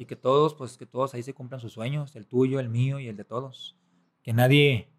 [0.00, 2.98] Y que todos, pues que todos ahí se cumplan sus sueños, el tuyo, el mío
[2.98, 3.76] y el de todos.
[4.24, 4.90] Que nadie,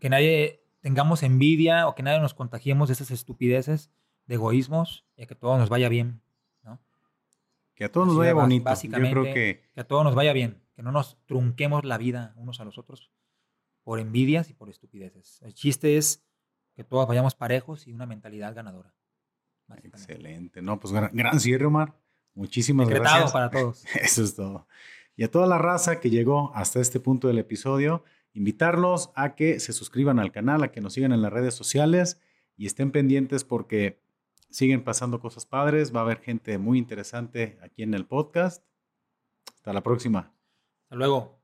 [0.00, 3.92] que nadie tengamos envidia o que nadie nos contagiemos de esas estupideces,
[4.26, 6.20] de egoísmos, y que todo nos vaya bien,
[6.64, 6.80] ¿no?
[7.76, 8.64] Que a todos nos vaya bonito.
[8.64, 9.70] Básicamente, Yo creo que...
[9.72, 12.78] que a todos nos vaya bien, que no nos trunquemos la vida unos a los
[12.78, 13.12] otros
[13.84, 15.40] por envidias y por estupideces.
[15.42, 16.26] El chiste es
[16.74, 18.92] que todos vayamos parejos y una mentalidad ganadora.
[19.82, 20.62] Excelente.
[20.62, 21.94] No, pues gran, gran cierre, Omar.
[22.34, 23.32] Muchísimas gracias.
[23.32, 23.84] para todos.
[24.00, 24.66] Eso es todo.
[25.16, 29.60] Y a toda la raza que llegó hasta este punto del episodio, invitarlos a que
[29.60, 32.20] se suscriban al canal, a que nos sigan en las redes sociales
[32.56, 34.00] y estén pendientes porque
[34.50, 38.64] siguen pasando cosas padres, va a haber gente muy interesante aquí en el podcast.
[39.56, 40.32] Hasta la próxima.
[40.84, 41.42] Hasta luego.